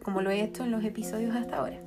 como 0.03 0.21
lo 0.21 0.29
he 0.29 0.43
hecho 0.43 0.63
en 0.63 0.71
los 0.71 0.83
episodios 0.83 1.35
hasta 1.35 1.57
ahora. 1.57 1.79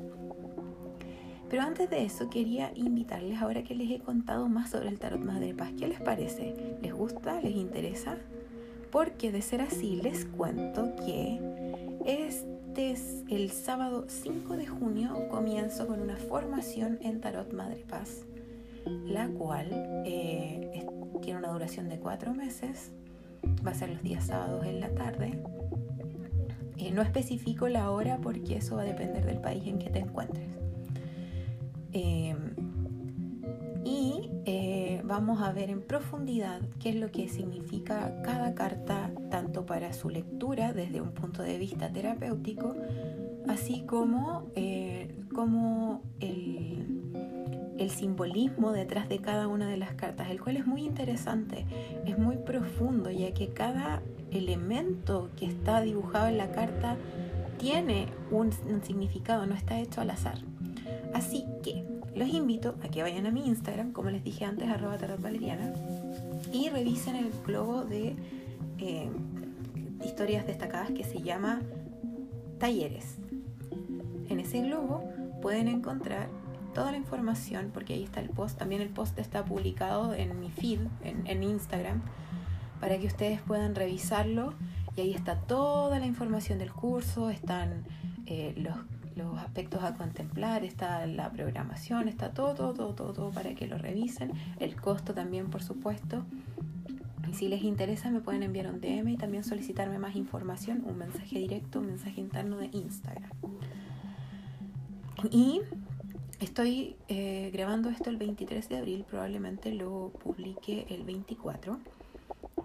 Pero 1.49 1.63
antes 1.63 1.89
de 1.89 2.05
eso 2.05 2.29
quería 2.29 2.73
invitarles, 2.75 3.41
ahora 3.41 3.63
que 3.63 3.77
les 3.77 3.89
he 3.91 4.01
contado 4.01 4.49
más 4.49 4.71
sobre 4.71 4.89
el 4.89 4.99
Tarot 4.99 5.21
Madre 5.21 5.55
Paz, 5.55 5.71
¿qué 5.79 5.87
les 5.87 6.01
parece? 6.01 6.79
¿Les 6.83 6.93
gusta? 6.93 7.41
¿Les 7.41 7.55
interesa? 7.55 8.17
Porque 8.91 9.31
de 9.31 9.41
ser 9.41 9.61
así 9.61 10.01
les 10.03 10.25
cuento 10.25 10.97
que 10.97 11.39
este 12.07 12.54
es 12.79 13.23
el 13.31 13.51
sábado 13.51 14.07
5 14.09 14.57
de 14.57 14.67
junio 14.67 15.29
comienzo 15.31 15.87
con 15.87 16.01
una 16.01 16.17
formación 16.17 16.99
en 17.03 17.21
Tarot 17.21 17.53
Madre 17.53 17.85
Paz, 17.89 18.25
la 19.07 19.29
cual 19.29 19.69
eh, 20.05 20.85
tiene 21.23 21.39
una 21.39 21.53
duración 21.53 21.89
de 21.89 21.99
cuatro 21.99 22.35
meses, 22.35 22.91
va 23.65 23.71
a 23.71 23.75
ser 23.75 23.91
los 23.91 24.03
días 24.03 24.27
sábados 24.27 24.67
en 24.67 24.81
la 24.81 24.89
tarde. 24.91 25.41
Eh, 26.77 26.91
no 26.91 27.03
especifico 27.03 27.69
la 27.69 27.91
hora 27.91 28.19
porque 28.21 28.57
eso 28.57 28.77
va 28.77 28.83
a 28.83 28.87
depender 28.87 29.25
del 29.25 29.41
país 29.41 29.65
en 29.67 29.79
que 29.79 29.91
te 29.91 30.01
encuentres. 30.01 30.49
Em, 31.93 32.55
y 33.85 34.31
eh, 34.47 34.84
vamos 35.07 35.43
a 35.43 35.53
ver 35.53 35.71
en 35.71 35.83
profundidad 35.83 36.61
qué 36.81 36.91
es 36.91 36.97
lo 36.97 37.11
que 37.11 37.29
significa 37.29 38.23
cada 38.23 38.55
carta, 38.55 39.11
tanto 39.31 39.67
para 39.67 39.93
su 39.93 40.09
lectura 40.09 40.73
desde 40.73 41.01
un 41.01 41.13
punto 41.13 41.43
de 41.43 41.59
vista 41.59 41.93
terapéutico, 41.93 42.75
así 43.49 43.83
como, 43.87 44.51
eh, 44.55 45.15
como 45.35 46.03
el, 46.21 46.73
simbolismo 47.91 48.73
detrás 48.73 49.09
de 49.11 49.19
cada 49.19 49.47
una 49.47 49.69
de 49.69 49.77
las 49.77 49.93
cartas, 49.93 50.31
el 50.31 50.41
cual 50.41 50.57
es 50.57 50.67
muy 50.67 50.85
interesante, 50.85 51.67
es 52.07 52.19
muy 52.19 52.37
profundo, 52.37 53.11
ya 53.11 53.33
que 53.35 53.49
cada 53.49 54.03
elemento 54.33 55.29
que 55.37 55.45
está 55.45 55.81
dibujado 55.83 56.29
en 56.29 56.39
la 56.39 56.51
carta 56.51 56.97
tiene 57.59 58.07
un, 58.31 58.51
un 58.69 58.83
significado, 58.83 59.47
no 59.47 59.55
está 59.55 59.79
hecho 59.79 60.01
al 60.01 60.11
azar. 60.11 60.39
Así 61.13 61.45
que 61.63 61.85
los 62.15 62.29
invito 62.29 62.77
a 62.83 62.89
que 62.89 63.03
vayan 63.03 63.27
a 63.27 63.31
mi 63.31 63.47
Instagram, 63.47 63.93
como 63.93 64.11
les 64.11 64.23
dije 64.23 64.45
antes, 64.45 64.69
arroba 64.69 64.97
valeriana, 65.19 65.73
y 66.53 66.69
revisen 66.69 67.17
el 67.17 67.31
globo 67.47 67.85
de 67.85 68.17
eh, 68.79 69.11
historias 70.05 70.47
destacadas 70.47 70.91
que 70.91 71.05
se 71.05 71.23
llama 71.23 71.61
Talleres. 72.59 73.19
En 74.29 74.41
ese 74.41 74.63
globo 74.63 75.03
pueden 75.43 75.69
encontrar 75.69 76.29
toda 76.75 76.91
la 76.91 76.97
información, 76.97 77.71
porque 77.73 77.95
ahí 77.95 78.05
está 78.05 78.21
el 78.21 78.31
post, 78.31 78.59
también 78.59 78.81
el 78.81 78.91
post 78.91 79.19
está 79.19 79.45
publicado 79.45 80.15
en 80.15 80.41
mi 80.41 80.51
feed, 80.51 80.81
en, 81.03 81.27
en 81.27 81.43
Instagram, 81.43 82.03
para 82.81 82.99
que 82.99 83.07
ustedes 83.07 83.41
puedan 83.43 83.75
revisarlo 83.75 84.55
y 84.97 85.01
ahí 85.01 85.15
está 85.15 85.37
toda 85.37 85.99
la 85.99 86.07
información 86.07 86.59
del 86.59 86.73
curso, 86.73 87.31
están 87.31 87.85
eh, 88.27 88.55
los 88.57 88.77
los 89.17 89.39
aspectos 89.39 89.83
a 89.83 89.95
contemplar, 89.95 90.65
está 90.65 91.07
la 91.07 91.31
programación, 91.31 92.09
está 92.09 92.31
todo, 92.33 92.55
todo, 92.55 92.95
todo, 92.95 93.13
todo, 93.13 93.31
para 93.31 93.55
que 93.55 93.67
lo 93.67 93.79
revisen. 93.79 94.33
El 94.59 94.77
costo 94.81 95.15
también, 95.15 95.51
por 95.51 95.63
supuesto. 95.63 96.25
Y 97.31 97.35
si 97.35 97.49
les 97.49 97.63
interesa, 97.63 98.11
me 98.11 98.21
pueden 98.21 98.43
enviar 98.43 98.67
un 98.67 98.81
DM 98.81 99.09
y 99.09 99.17
también 99.17 99.45
solicitarme 99.45 99.99
más 99.99 100.17
información, 100.17 100.83
un 100.87 100.99
mensaje 100.99 101.39
directo, 101.39 101.81
un 101.81 101.87
mensaje 101.87 102.21
interno 102.21 102.59
de 102.59 102.69
Instagram. 102.73 103.31
Y 105.31 105.63
estoy 106.41 106.97
eh, 107.09 107.51
grabando 107.53 107.89
esto 107.89 108.11
el 108.11 108.17
23 108.17 108.69
de 108.69 108.77
abril, 108.77 109.05
probablemente 109.09 109.73
lo 109.73 110.13
publique 110.23 110.87
el 110.91 111.05
24. 111.05 111.79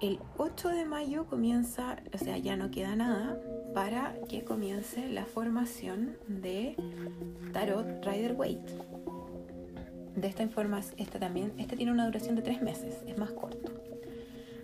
El 0.02 0.20
8 0.38 0.70
de 0.70 0.86
mayo 0.86 1.26
comienza, 1.26 1.98
o 2.14 2.18
sea, 2.18 2.38
ya 2.38 2.56
no 2.56 2.72
queda 2.72 2.96
nada 2.96 3.38
para 3.74 4.16
que 4.30 4.46
comience 4.46 5.10
la 5.10 5.26
formación 5.26 6.16
de 6.30 6.78
Tarot 7.52 8.06
Rider 8.06 8.34
Waite. 8.34 8.74
De 10.16 10.26
esta 10.26 10.44
información, 10.44 10.96
esta 10.98 11.20
también, 11.20 11.52
este 11.58 11.76
tiene 11.76 11.92
una 11.92 12.06
duración 12.06 12.38
de 12.38 12.42
tres 12.44 12.62
meses, 12.62 13.04
es 13.08 13.18
más 13.18 13.32
corto. 13.32 13.74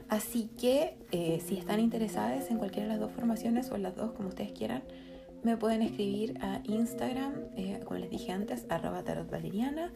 Así 0.08 0.50
que 0.58 0.96
eh, 1.12 1.42
si 1.46 1.58
están 1.58 1.82
interesadas 1.82 2.50
en 2.50 2.58
cualquiera 2.58 2.88
de 2.88 2.94
las 2.94 3.02
dos 3.02 3.12
formaciones 3.12 3.70
o 3.72 3.76
en 3.76 3.84
las 3.84 3.98
dos, 3.98 4.14
como 4.14 4.30
ustedes 4.30 4.54
quieran, 4.54 4.84
me 5.44 5.58
pueden 5.58 5.82
escribir 5.82 6.38
a 6.42 6.62
Instagram, 6.64 7.34
eh, 7.58 7.82
como 7.84 8.00
les 8.00 8.10
dije 8.10 8.32
antes, 8.32 8.66
arroba 8.70 9.04
tarotvaleriana 9.04 9.92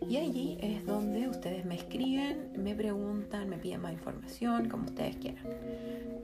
y 0.00 0.16
allí 0.16 0.58
es 0.60 0.84
donde 0.86 1.28
ustedes 1.28 1.64
me 1.64 1.76
escriben, 1.76 2.50
me 2.56 2.74
preguntan, 2.74 3.48
me 3.48 3.56
piden 3.56 3.80
más 3.80 3.92
información, 3.92 4.68
como 4.68 4.84
ustedes 4.84 5.16
quieran. 5.16 5.44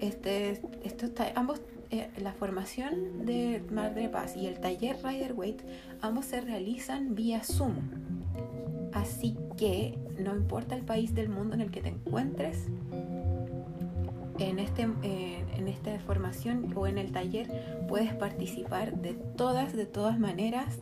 Este, 0.01 0.61
esto 0.85 1.07
está, 1.07 1.33
ambos, 1.35 1.61
eh, 1.91 2.09
la 2.19 2.33
formación 2.33 3.25
de 3.27 3.63
Madre 3.71 4.09
Paz 4.09 4.37
y 4.37 4.47
el 4.47 4.61
taller 4.61 4.97
Rider 5.03 5.33
Waite, 5.33 5.65
ambos 6.01 6.27
se 6.27 6.41
realizan 6.41 7.15
vía 7.15 7.43
Zoom. 7.43 7.75
Así 8.93 9.37
que 9.57 9.99
no 10.19 10.37
importa 10.37 10.75
el 10.75 10.83
país 10.83 11.15
del 11.15 11.29
mundo 11.29 11.55
en 11.55 11.61
el 11.61 11.71
que 11.71 11.81
te 11.81 11.89
encuentres, 11.89 12.67
en, 14.39 14.59
este, 14.59 14.83
en 14.83 15.69
esta 15.69 15.99
formación 16.01 16.73
o 16.75 16.87
en 16.87 16.97
el 16.97 17.13
taller 17.13 17.85
puedes 17.89 18.15
participar 18.15 18.97
de 19.01 19.13
todas, 19.13 19.75
de 19.75 19.85
todas 19.85 20.19
maneras 20.19 20.79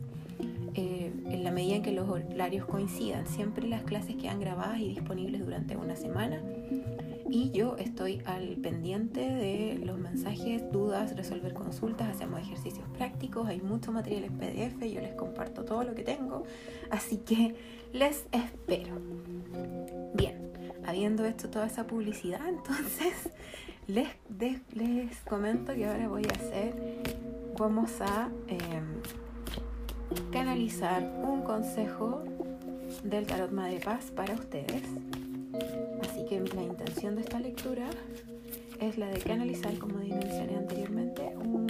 eh, 0.75 1.11
en 1.39 1.45
la 1.45 1.51
medida 1.51 1.77
en 1.77 1.83
que 1.83 1.93
los 1.93 2.09
horarios 2.09 2.65
coincidan. 2.65 3.25
Siempre 3.25 3.65
las 3.65 3.83
clases 3.83 4.17
quedan 4.17 4.41
grabadas 4.41 4.79
y 4.79 4.89
disponibles 4.89 5.45
durante 5.45 5.77
una 5.77 5.95
semana. 5.95 6.43
Y 7.29 7.51
yo 7.51 7.77
estoy 7.77 8.21
al 8.25 8.57
pendiente 8.57 9.21
de 9.21 9.79
los 9.85 9.97
mensajes, 9.97 10.69
dudas, 10.71 11.15
resolver 11.15 11.53
consultas, 11.53 12.09
hacemos 12.09 12.41
ejercicios 12.41 12.85
prácticos, 12.97 13.47
hay 13.47 13.61
mucho 13.61 13.91
material 13.91 14.25
en 14.25 14.37
PDF, 14.37 14.81
yo 14.91 14.99
les 14.99 15.13
comparto 15.13 15.63
todo 15.63 15.83
lo 15.83 15.93
que 15.93 16.03
tengo, 16.03 16.43
así 16.89 17.17
que 17.17 17.55
les 17.93 18.25
espero. 18.31 18.95
Bien, 20.15 20.51
habiendo 20.85 21.23
hecho 21.23 21.49
toda 21.51 21.67
esa 21.67 21.85
publicidad, 21.85 22.41
entonces 22.49 23.29
les, 23.87 24.09
les 24.73 25.15
comento 25.19 25.75
que 25.75 25.85
ahora 25.85 26.07
voy 26.07 26.23
a 26.25 26.31
hacer, 26.31 26.73
vamos 27.57 28.01
a... 28.01 28.29
Em, 28.47 29.01
canalizar 30.31 31.03
un 31.23 31.41
consejo 31.41 32.23
del 33.03 33.25
Tarot 33.25 33.51
Madre 33.51 33.79
Paz 33.83 34.11
para 34.15 34.33
ustedes. 34.33 34.83
Así 36.01 36.25
que 36.25 36.39
la 36.55 36.63
intención 36.63 37.15
de 37.15 37.21
esta 37.21 37.39
lectura 37.39 37.87
es 38.79 38.97
la 38.97 39.07
de 39.07 39.19
canalizar, 39.19 39.77
como 39.77 39.95
mencioné 39.95 40.57
anteriormente, 40.57 41.33
un 41.37 41.67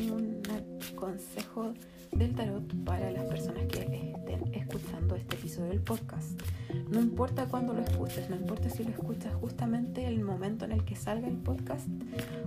consejo 0.96 1.74
del 2.12 2.36
tarot 2.36 2.64
para 2.84 3.12
las 3.12 3.24
personas 3.26 3.66
que 3.68 3.80
estén 3.80 4.54
escuchando 4.54 5.16
este 5.16 5.36
episodio 5.36 5.70
del 5.70 5.82
podcast. 5.82 6.40
No 6.90 7.00
importa 7.00 7.46
cuándo 7.46 7.74
lo 7.74 7.82
escuches, 7.82 8.30
no 8.30 8.36
importa 8.36 8.70
si 8.70 8.84
lo 8.84 8.90
escuchas 8.90 9.34
justamente 9.36 10.06
el 10.06 10.22
momento 10.22 10.66
en 10.66 10.74
el 10.74 10.84
que 10.84 10.96
salga 10.96 11.28
el 11.28 11.38
podcast 11.38 11.88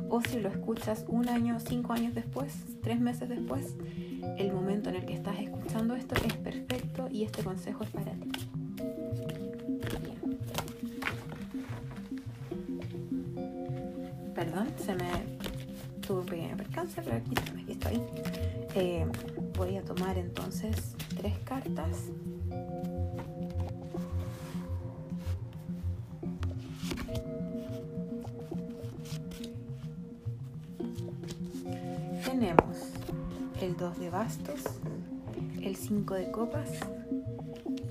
o 0.09 0.21
si 0.21 0.41
lo 0.41 0.49
escuchas 0.49 1.05
un 1.09 1.29
año, 1.29 1.59
cinco 1.61 1.93
años 1.93 2.15
después, 2.15 2.53
tres 2.83 3.01
meses 3.01 3.29
después, 3.29 3.77
el 4.39 4.53
momento 4.53 4.91
en 4.91 4.97
el 4.97 5.05
que 5.05 5.15
estás 5.15 5.39
escuchando 5.39 5.95
esto 5.95 6.15
es 6.25 6.35
perfecto 6.35 7.09
y 7.11 7.25
este 7.25 7.43
consejo 7.43 7.85
es 7.85 7.91
para 7.91 8.13
ti. 8.13 8.31
Perdón, 14.35 14.69
se 14.79 14.95
me 14.95 15.11
tuvo 16.07 16.21
un 16.21 16.27
pequeño 16.27 16.57
percance, 16.57 17.01
pero 17.03 17.17
aquí, 17.17 17.35
aquí 17.63 17.73
estoy. 17.73 18.01
Eh, 18.75 19.07
voy 19.57 19.77
a 19.77 19.85
tomar 19.85 20.19
entonces 20.19 20.97
tres 21.17 21.39
cartas. 21.45 22.11
2 33.83 33.99
de 33.99 34.11
bastos, 34.11 34.63
el 35.61 35.75
5 35.75 36.15
de 36.15 36.31
copas 36.31 36.71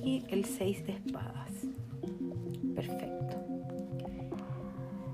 y 0.01 0.23
el 0.29 0.45
6 0.45 0.85
de 0.85 0.93
espadas. 0.93 1.51
Perfecto. 2.73 3.35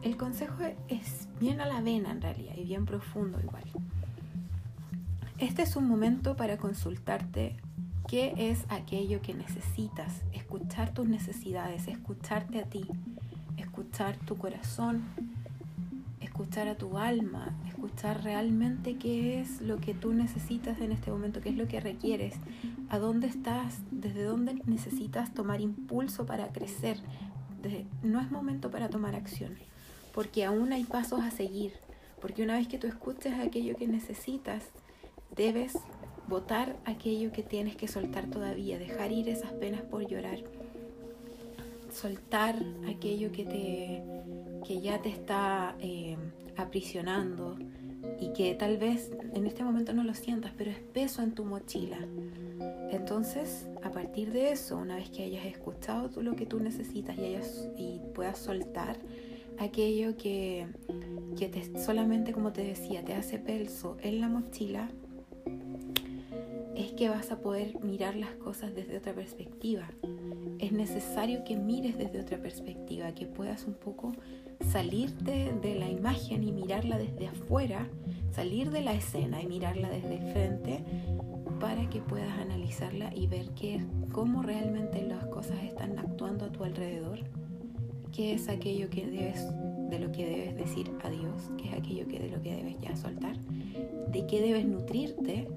El 0.03 0.17
consejo 0.17 0.53
es 0.87 1.29
bien 1.39 1.61
a 1.61 1.65
la 1.65 1.81
vena 1.81 2.11
en 2.11 2.21
realidad 2.21 2.53
y 2.55 2.63
bien 2.63 2.85
profundo 2.85 3.39
igual. 3.41 3.63
Este 5.39 5.63
es 5.63 5.75
un 5.75 5.87
momento 5.87 6.35
para 6.35 6.57
consultarte 6.57 7.57
qué 8.07 8.35
es 8.37 8.63
aquello 8.69 9.19
que 9.23 9.33
necesitas, 9.33 10.21
escuchar 10.31 10.93
tus 10.93 11.07
necesidades, 11.07 11.87
escucharte 11.87 12.59
a 12.59 12.65
ti, 12.65 12.85
escuchar 13.57 14.15
tu 14.27 14.37
corazón, 14.37 15.05
escuchar 16.21 16.67
a 16.67 16.75
tu 16.75 16.97
alma, 16.97 17.55
escuchar 17.67 18.23
realmente 18.23 18.97
qué 18.97 19.39
es 19.39 19.61
lo 19.61 19.77
que 19.77 19.93
tú 19.93 20.13
necesitas 20.13 20.79
en 20.79 20.91
este 20.91 21.11
momento, 21.11 21.41
qué 21.41 21.49
es 21.49 21.57
lo 21.57 21.67
que 21.67 21.79
requieres, 21.79 22.35
a 22.89 22.97
dónde 22.97 23.27
estás, 23.27 23.79
desde 23.91 24.23
dónde 24.23 24.61
necesitas 24.65 25.33
tomar 25.33 25.61
impulso 25.61 26.25
para 26.25 26.49
crecer. 26.49 26.97
no 28.03 28.21
es 28.21 28.31
momento 28.31 28.71
para 28.71 28.89
tomar 28.89 29.15
acción, 29.15 29.57
porque 30.13 30.45
aún 30.45 30.73
hay 30.73 30.83
pasos 30.83 31.21
a 31.21 31.31
seguir, 31.31 31.73
porque 32.21 32.43
una 32.43 32.55
vez 32.55 32.67
que 32.67 32.77
tú 32.77 32.87
escuches 32.87 33.33
aquello 33.39 33.75
que 33.75 33.87
necesitas, 33.87 34.63
debes 35.35 35.77
votar 36.27 36.77
aquello 36.85 37.31
que 37.31 37.43
tienes 37.43 37.75
que 37.75 37.87
soltar 37.87 38.27
todavía, 38.27 38.79
dejar 38.79 39.11
ir 39.11 39.29
esas 39.29 39.51
penas 39.53 39.81
por 39.81 40.07
llorar, 40.07 40.39
soltar 41.97 42.55
aquello 42.87 43.31
que, 43.31 43.43
te, 43.43 44.03
que 44.65 44.81
ya 44.81 45.01
te 45.01 45.09
está 45.09 45.75
eh, 45.79 46.15
aprisionando 46.55 47.57
y 48.19 48.33
que 48.33 48.53
tal 48.53 48.77
vez 48.77 49.11
en 49.33 49.47
este 49.47 49.63
momento 49.63 49.93
no 49.93 50.03
lo 50.03 50.13
sientas, 50.13 50.51
pero 50.55 50.71
es 50.71 50.79
peso 50.79 51.23
en 51.23 51.33
tu 51.33 51.43
mochila. 51.43 51.97
Entonces, 52.91 53.67
a 53.83 53.91
partir 53.91 54.31
de 54.31 54.51
eso, 54.51 54.77
una 54.77 54.95
vez 54.95 55.09
que 55.09 55.23
hayas 55.23 55.45
escuchado 55.45 56.09
tú 56.09 56.21
lo 56.21 56.35
que 56.35 56.45
tú 56.45 56.59
necesitas 56.59 57.17
y, 57.17 57.25
hayas, 57.25 57.67
y 57.75 57.99
puedas 58.13 58.37
soltar 58.37 58.97
aquello 59.57 60.15
que, 60.17 60.67
que 61.37 61.49
te, 61.49 61.79
solamente, 61.83 62.31
como 62.31 62.53
te 62.53 62.63
decía, 62.63 63.03
te 63.03 63.13
hace 63.13 63.39
peso 63.39 63.97
en 64.01 64.21
la 64.21 64.29
mochila, 64.29 64.89
es 66.77 66.93
que 66.93 67.09
vas 67.09 67.31
a 67.31 67.39
poder 67.39 67.83
mirar 67.83 68.15
las 68.15 68.35
cosas 68.35 68.75
desde 68.75 68.97
otra 68.97 69.13
perspectiva. 69.13 69.89
Es 70.59 70.71
necesario 70.71 71.43
que 71.43 71.57
mires 71.57 71.97
desde 71.97 72.21
otra 72.21 72.37
perspectiva, 72.37 73.13
que 73.13 73.25
puedas 73.25 73.65
un 73.65 73.73
poco 73.73 74.11
salirte 74.71 75.51
de 75.59 75.75
la 75.75 75.89
imagen 75.89 76.43
y 76.43 76.51
mirarla 76.51 76.99
desde 76.99 77.27
afuera, 77.27 77.87
salir 78.31 78.69
de 78.69 78.81
la 78.81 78.93
escena 78.93 79.41
y 79.41 79.47
mirarla 79.47 79.89
desde 79.89 80.17
el 80.17 80.31
frente 80.31 80.83
para 81.59 81.89
que 81.89 81.99
puedas 81.99 82.37
analizarla 82.37 83.11
y 83.15 83.25
ver 83.25 83.49
qué, 83.55 83.83
cómo 84.11 84.43
realmente 84.43 85.01
las 85.01 85.25
cosas 85.25 85.57
están 85.63 85.97
actuando 85.97 86.45
a 86.45 86.51
tu 86.51 86.63
alrededor, 86.63 87.21
qué 88.11 88.33
es 88.33 88.49
aquello 88.49 88.87
que 88.91 89.07
debes 89.07 89.47
de 89.89 89.97
lo 89.97 90.11
que 90.11 90.25
debes 90.25 90.55
decir 90.55 90.91
adiós, 91.03 91.49
qué 91.57 91.69
es 91.69 91.73
aquello 91.73 92.07
que 92.07 92.19
de 92.19 92.29
lo 92.29 92.41
que 92.43 92.55
debes 92.55 92.77
ya 92.79 92.95
soltar, 92.95 93.35
de 93.39 94.27
qué 94.27 94.41
debes 94.41 94.67
nutrirte 94.67 95.47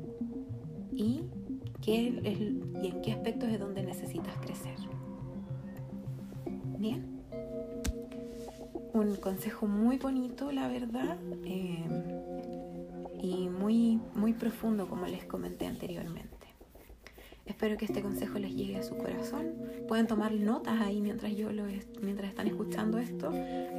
y, 0.92 1.22
qué 1.83 1.92
y 2.83 2.87
en 2.87 3.03
qué 3.03 3.12
aspectos 3.12 3.48
es 3.50 3.59
donde 3.59 3.83
necesitas 3.83 4.37
crecer. 4.38 4.76
Bien. 6.79 7.20
Un 8.92 9.16
consejo 9.16 9.66
muy 9.66 9.98
bonito, 9.98 10.50
la 10.50 10.66
verdad, 10.66 11.16
eh, 11.44 11.85
y 13.22 13.48
muy, 13.48 14.00
muy 14.14 14.33
profundo, 14.33 14.88
como 14.88 15.07
les 15.07 15.24
comenté 15.24 15.66
anteriormente. 15.66 16.40
Espero 17.50 17.76
que 17.76 17.85
este 17.85 18.00
consejo 18.00 18.38
les 18.38 18.55
llegue 18.55 18.76
a 18.76 18.83
su 18.83 18.96
corazón. 18.96 19.53
Pueden 19.88 20.07
tomar 20.07 20.33
notas 20.33 20.81
ahí 20.81 21.00
mientras 21.00 21.35
yo 21.35 21.53
lo 21.53 21.64
mientras 22.00 22.31
están 22.31 22.46
escuchando 22.46 22.98
esto. 22.98 23.33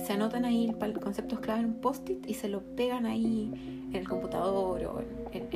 Se 0.06 0.14
anotan 0.14 0.44
ahí 0.44 0.76
conceptos 1.02 1.40
clave 1.40 1.62
en 1.62 1.66
un 1.68 1.82
post-it 1.82 2.28
y 2.28 2.34
se 2.34 2.50
lo 2.50 2.62
pegan 2.76 3.06
ahí 3.06 3.50
en 3.90 3.96
el 3.96 4.08
computador 4.08 4.84
o 4.86 5.02
en 5.32 5.48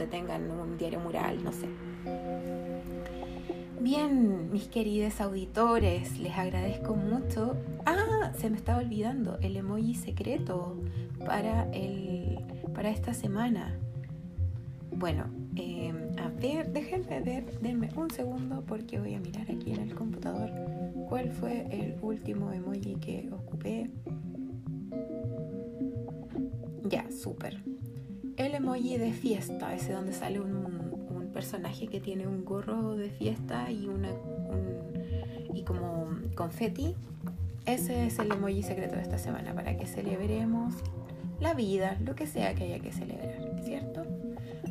donde 0.00 0.06
tengan 0.06 0.50
un 0.50 0.78
diario 0.78 0.98
mural, 0.98 1.44
no 1.44 1.52
sé. 1.52 1.68
Bien, 3.80 4.50
mis 4.50 4.68
queridos 4.68 5.20
auditores, 5.20 6.18
les 6.18 6.32
agradezco 6.38 6.94
mucho. 6.94 7.56
Ah, 7.84 8.32
se 8.38 8.48
me 8.48 8.56
estaba 8.56 8.78
olvidando 8.78 9.38
el 9.42 9.56
emoji 9.56 9.94
secreto 9.94 10.76
para, 11.26 11.70
el, 11.72 12.38
para 12.74 12.88
esta 12.90 13.12
semana. 13.12 13.78
Bueno, 14.90 15.26
em, 15.56 16.18
a 16.18 16.28
ver, 16.28 16.72
déjenme 16.72 17.20
ver, 17.20 17.58
denme 17.60 17.90
un 17.94 18.10
segundo 18.10 18.64
porque 18.66 18.98
voy 18.98 19.14
a 19.14 19.20
mirar 19.20 19.50
aquí 19.50 19.72
en 19.72 19.80
el 19.80 19.94
computador 19.94 20.50
cuál 21.08 21.30
fue 21.30 21.66
el 21.70 21.96
último 22.00 22.52
emoji 22.52 22.96
que 22.96 23.28
ocupé. 23.32 23.90
Ya, 26.88 27.10
súper 27.10 27.62
el 28.46 28.54
emoji 28.54 28.96
de 28.96 29.12
fiesta, 29.12 29.74
ese 29.74 29.92
donde 29.92 30.12
sale 30.12 30.40
un, 30.40 30.90
personaje 31.32 31.86
que 31.86 32.00
tiene 32.00 32.26
un 32.26 32.44
gorro 32.44 32.96
de 32.96 33.08
fiesta 33.08 33.70
y 33.70 33.86
una 33.86 34.10
y 35.54 35.62
como 35.62 36.08
confeti. 36.34 36.96
Ese 37.66 38.06
es 38.06 38.18
el 38.18 38.32
emoji 38.32 38.64
secreto 38.64 38.96
de 38.96 39.02
esta 39.02 39.16
semana 39.16 39.54
para 39.54 39.76
que 39.76 39.86
celebremos 39.86 40.74
la 41.38 41.54
vida, 41.54 41.96
lo 42.04 42.16
que 42.16 42.26
sea 42.26 42.54
que 42.54 42.64
haya 42.64 42.80
que 42.80 42.92
celebrar, 42.92 43.62
¿cierto? 43.62 44.04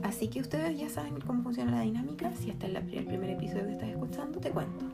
Así 0.04 0.28
que 0.28 0.42
ustedes 0.42 0.78
ya 0.78 0.90
saben 0.90 1.22
cómo 1.22 1.44
funciona 1.44 1.72
la 1.72 1.82
dinámica. 1.82 2.32
Si 2.36 2.50
este 2.50 2.68
es 2.68 2.76
el 2.76 3.06
primer 3.06 3.30
episodio 3.30 3.66
que 3.66 3.74
estás 3.74 3.90
escuchando, 3.90 4.40
te 4.40 4.50
cuento. 4.50 4.86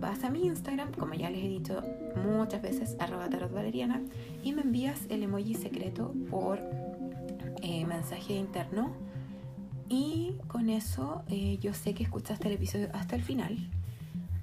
Vas 0.00 0.22
a 0.22 0.30
mi 0.30 0.46
Instagram, 0.46 0.92
como 0.92 1.14
ya 1.14 1.28
les 1.28 1.44
he 1.44 1.48
dicho 1.48 1.82
muchas 2.24 2.62
veces, 2.62 2.96
arroba 3.00 3.28
tarotvaleriana, 3.28 4.00
y 4.44 4.52
me 4.52 4.62
envías 4.62 5.00
el 5.08 5.24
emoji 5.24 5.54
secreto 5.54 6.14
por 6.30 6.60
eh, 7.62 7.84
mensaje 7.86 8.34
interno. 8.34 8.92
Y 9.88 10.34
con 10.48 10.68
eso 10.68 11.22
eh, 11.28 11.58
yo 11.60 11.72
sé 11.72 11.94
que 11.94 12.02
escuchaste 12.02 12.48
el 12.48 12.54
episodio 12.54 12.88
hasta 12.92 13.16
el 13.16 13.22
final. 13.22 13.56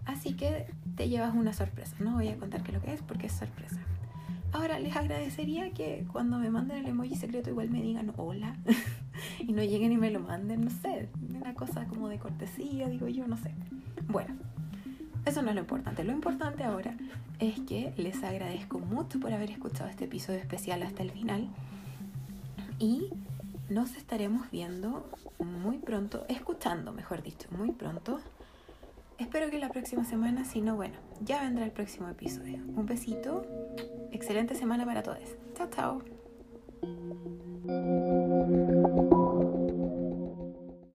Así 0.06 0.34
que 0.34 0.68
te 0.96 1.10
llevas 1.10 1.36
una 1.36 1.54
sorpresa. 1.54 1.96
No 2.00 2.14
voy 2.14 2.30
a 2.30 2.38
contar 2.38 2.64
qué 2.64 2.72
es 2.72 2.78
lo 2.78 2.82
que 2.82 2.94
es 2.94 3.02
porque 3.02 3.28
es 3.28 3.34
sorpresa. 3.34 3.80
Ahora 4.52 4.80
les 4.80 4.96
agradecería 4.96 5.72
que 5.72 6.06
cuando 6.12 6.38
me 6.38 6.50
manden 6.50 6.78
el 6.78 6.88
emoji 6.88 7.16
secreto 7.16 7.50
igual 7.50 7.70
me 7.70 7.82
digan 7.82 8.14
hola 8.16 8.56
y 9.40 9.52
no 9.52 9.62
lleguen 9.62 9.92
y 9.92 9.98
me 9.98 10.12
lo 10.12 10.22
manden, 10.22 10.64
no 10.64 10.70
sé, 10.70 11.10
una 11.30 11.54
cosa 11.54 11.86
como 11.88 12.08
de 12.08 12.20
cortesía, 12.20 12.88
digo 12.88 13.10
yo, 13.10 13.28
no 13.28 13.36
sé. 13.36 13.52
Bueno, 14.08 14.34
eso 15.26 15.42
no 15.42 15.50
es 15.50 15.56
lo 15.56 15.62
importante. 15.62 16.04
Lo 16.06 16.14
importante 16.14 16.64
ahora 16.64 16.96
es 17.40 17.60
que 17.62 17.94
les 17.98 18.24
agradezco 18.24 18.80
mucho 18.80 19.20
por 19.20 19.34
haber 19.34 19.52
escuchado 19.52 19.90
este 19.90 20.06
episodio 20.06 20.40
especial 20.40 20.84
hasta 20.84 21.04
el 21.04 21.12
final 21.12 21.50
y 22.80 23.10
nos 23.70 23.96
estaremos 23.96 24.50
viendo 24.52 25.10
muy 25.40 25.78
pronto, 25.78 26.26
escuchando, 26.28 26.92
mejor 26.92 27.24
dicho, 27.24 27.48
muy 27.52 27.72
pronto. 27.72 28.20
Espero 29.18 29.50
que 29.50 29.60
la 29.60 29.70
próxima 29.70 30.04
semana, 30.04 30.44
si 30.44 30.62
no, 30.62 30.76
bueno, 30.76 30.96
ya 31.22 31.42
vendrá 31.42 31.66
el 31.66 31.72
próximo 31.72 32.10
episodio. 32.10 32.58
Un 32.76 32.86
besito, 32.86 33.46
excelente 34.12 34.56
semana 34.56 34.86
para 34.86 35.04
todos. 35.04 35.36
Chao, 35.56 35.70
chao. 35.70 36.02